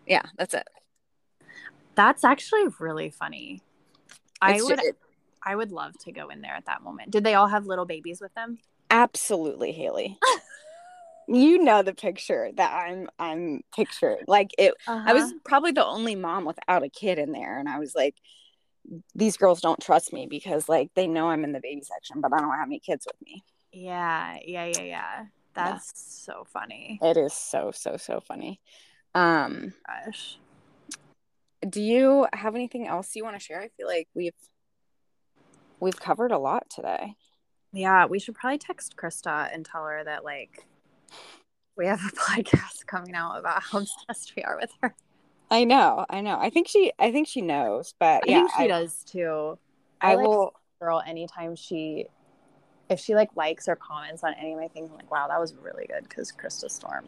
[0.07, 0.67] Yeah, that's it.
[1.95, 3.61] That's actually really funny.
[4.41, 4.93] I It's would ju-
[5.45, 7.11] I would love to go in there at that moment.
[7.11, 8.59] Did they all have little babies with them?
[8.89, 10.17] absolutely Haley.
[11.28, 14.24] you know the picture that I'm I'm picturing.
[14.28, 17.80] Like it I was probably the only mom without a kid in there and I
[17.80, 18.15] was like
[19.15, 22.34] these girls don't trust me because like they know I'm in the baby section but
[22.34, 23.43] I don't have any kids with me.
[23.71, 25.26] Yeah, yeah, yeah, yeah.
[25.55, 26.99] That's so funny.
[27.01, 28.59] It is so so so funny.
[29.15, 30.38] Um Gosh.
[31.67, 33.61] do you have anything else you want to share?
[33.61, 34.34] I feel like we've
[35.80, 37.15] we've covered a lot today.
[37.71, 40.65] Yeah, we should probably text Krista and tell her that like
[41.78, 44.93] we have a podcast coming out about how obsessed we are with her.
[45.51, 46.38] I know, I know.
[46.39, 49.57] I think she I think she knows, but I yeah, think she I, does too.
[50.01, 52.07] I, I like- will Girl, anytime she
[52.89, 55.39] if she like likes or comments on any of my things, I'm like, wow, that
[55.39, 57.05] was really good because Krista Storm.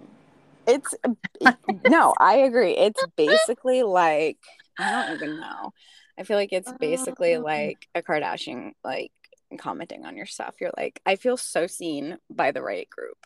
[0.65, 0.93] it's
[1.89, 2.71] no, I agree.
[2.77, 4.37] It's basically like
[4.79, 5.73] I don't even know.
[6.17, 7.43] I feel like it's basically Um.
[7.43, 9.11] like a Kardashian like
[9.57, 10.55] commenting on your stuff.
[10.61, 13.17] You're like, I feel so seen by the right group.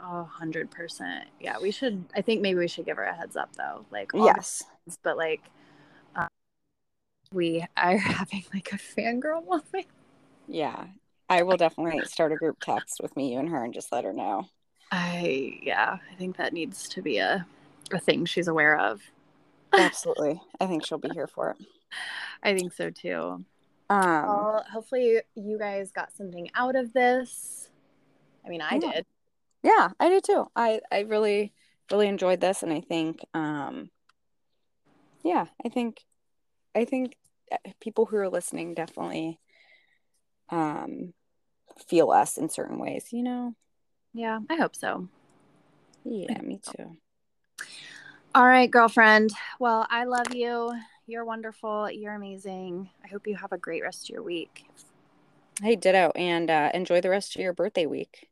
[0.00, 1.24] Oh, 100%.
[1.40, 2.04] Yeah, we should.
[2.14, 3.84] I think maybe we should give her a heads up though.
[3.90, 4.64] Like, all Yes.
[4.84, 5.42] things, but like,
[6.16, 6.28] um,
[7.32, 9.86] we are having like a fangirl moment.
[10.46, 10.86] Yeah.
[11.28, 14.04] I will definitely start a group text with me, you, and her, and just let
[14.04, 14.48] her know.
[14.90, 17.46] I, yeah, I think that needs to be a,
[17.92, 19.02] a thing she's aware of.
[19.78, 20.40] Absolutely.
[20.58, 21.66] I think she'll be here for it.
[22.42, 23.44] I think so too.
[23.90, 27.68] Um, Well, hopefully you guys got something out of this.
[28.44, 28.92] I mean, I Yeah.
[28.92, 29.06] did.
[29.62, 30.46] Yeah, I do too.
[30.54, 31.52] I I really
[31.90, 33.90] really enjoyed this, and I think, um,
[35.24, 36.04] yeah, I think,
[36.74, 37.16] I think
[37.50, 39.40] uh, people who are listening definitely,
[40.50, 41.14] um,
[41.86, 43.06] feel us in certain ways.
[43.12, 43.54] You know.
[44.12, 45.08] Yeah, I hope so.
[46.04, 46.96] Yeah, me too.
[48.34, 49.30] All right, girlfriend.
[49.58, 50.72] Well, I love you.
[51.06, 51.90] You're wonderful.
[51.90, 52.90] You're amazing.
[53.04, 54.66] I hope you have a great rest of your week.
[55.62, 58.27] Hey, ditto, and uh, enjoy the rest of your birthday week.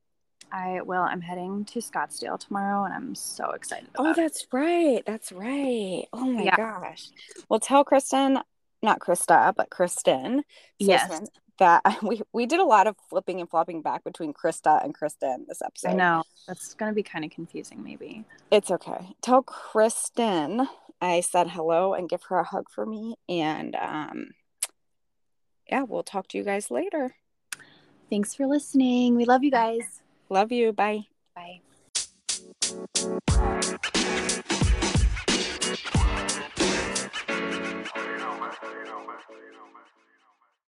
[0.57, 1.03] I will.
[1.03, 4.23] I'm heading to Scottsdale tomorrow and I'm so excited Oh, about it.
[4.23, 5.03] that's right.
[5.05, 6.05] That's right.
[6.15, 6.57] Oh my Yeah.
[6.57, 7.09] gosh.
[7.51, 8.39] Well, tell Kristen,
[8.83, 10.45] not Krista, but Kristen,
[10.79, 11.11] Yes.
[11.11, 11.27] Sussman,
[11.59, 15.45] that we we did a lot of flipping and flopping back between Krista and Kristen
[15.47, 15.91] this episode.
[15.91, 16.23] I know.
[16.49, 18.25] That's going to be kind of confusing, maybe.
[18.51, 19.15] It's okay.
[19.21, 20.67] Tell Kristen
[21.03, 23.17] I said hello and give her a hug for me.
[23.29, 24.31] And um,
[25.71, 27.15] yeah, we'll talk to you guys later.
[28.09, 29.17] Thanks for listening.
[29.17, 30.01] We love you guys.
[30.29, 30.73] Love you.
[30.73, 31.07] Bye.
[31.35, 31.61] Bye.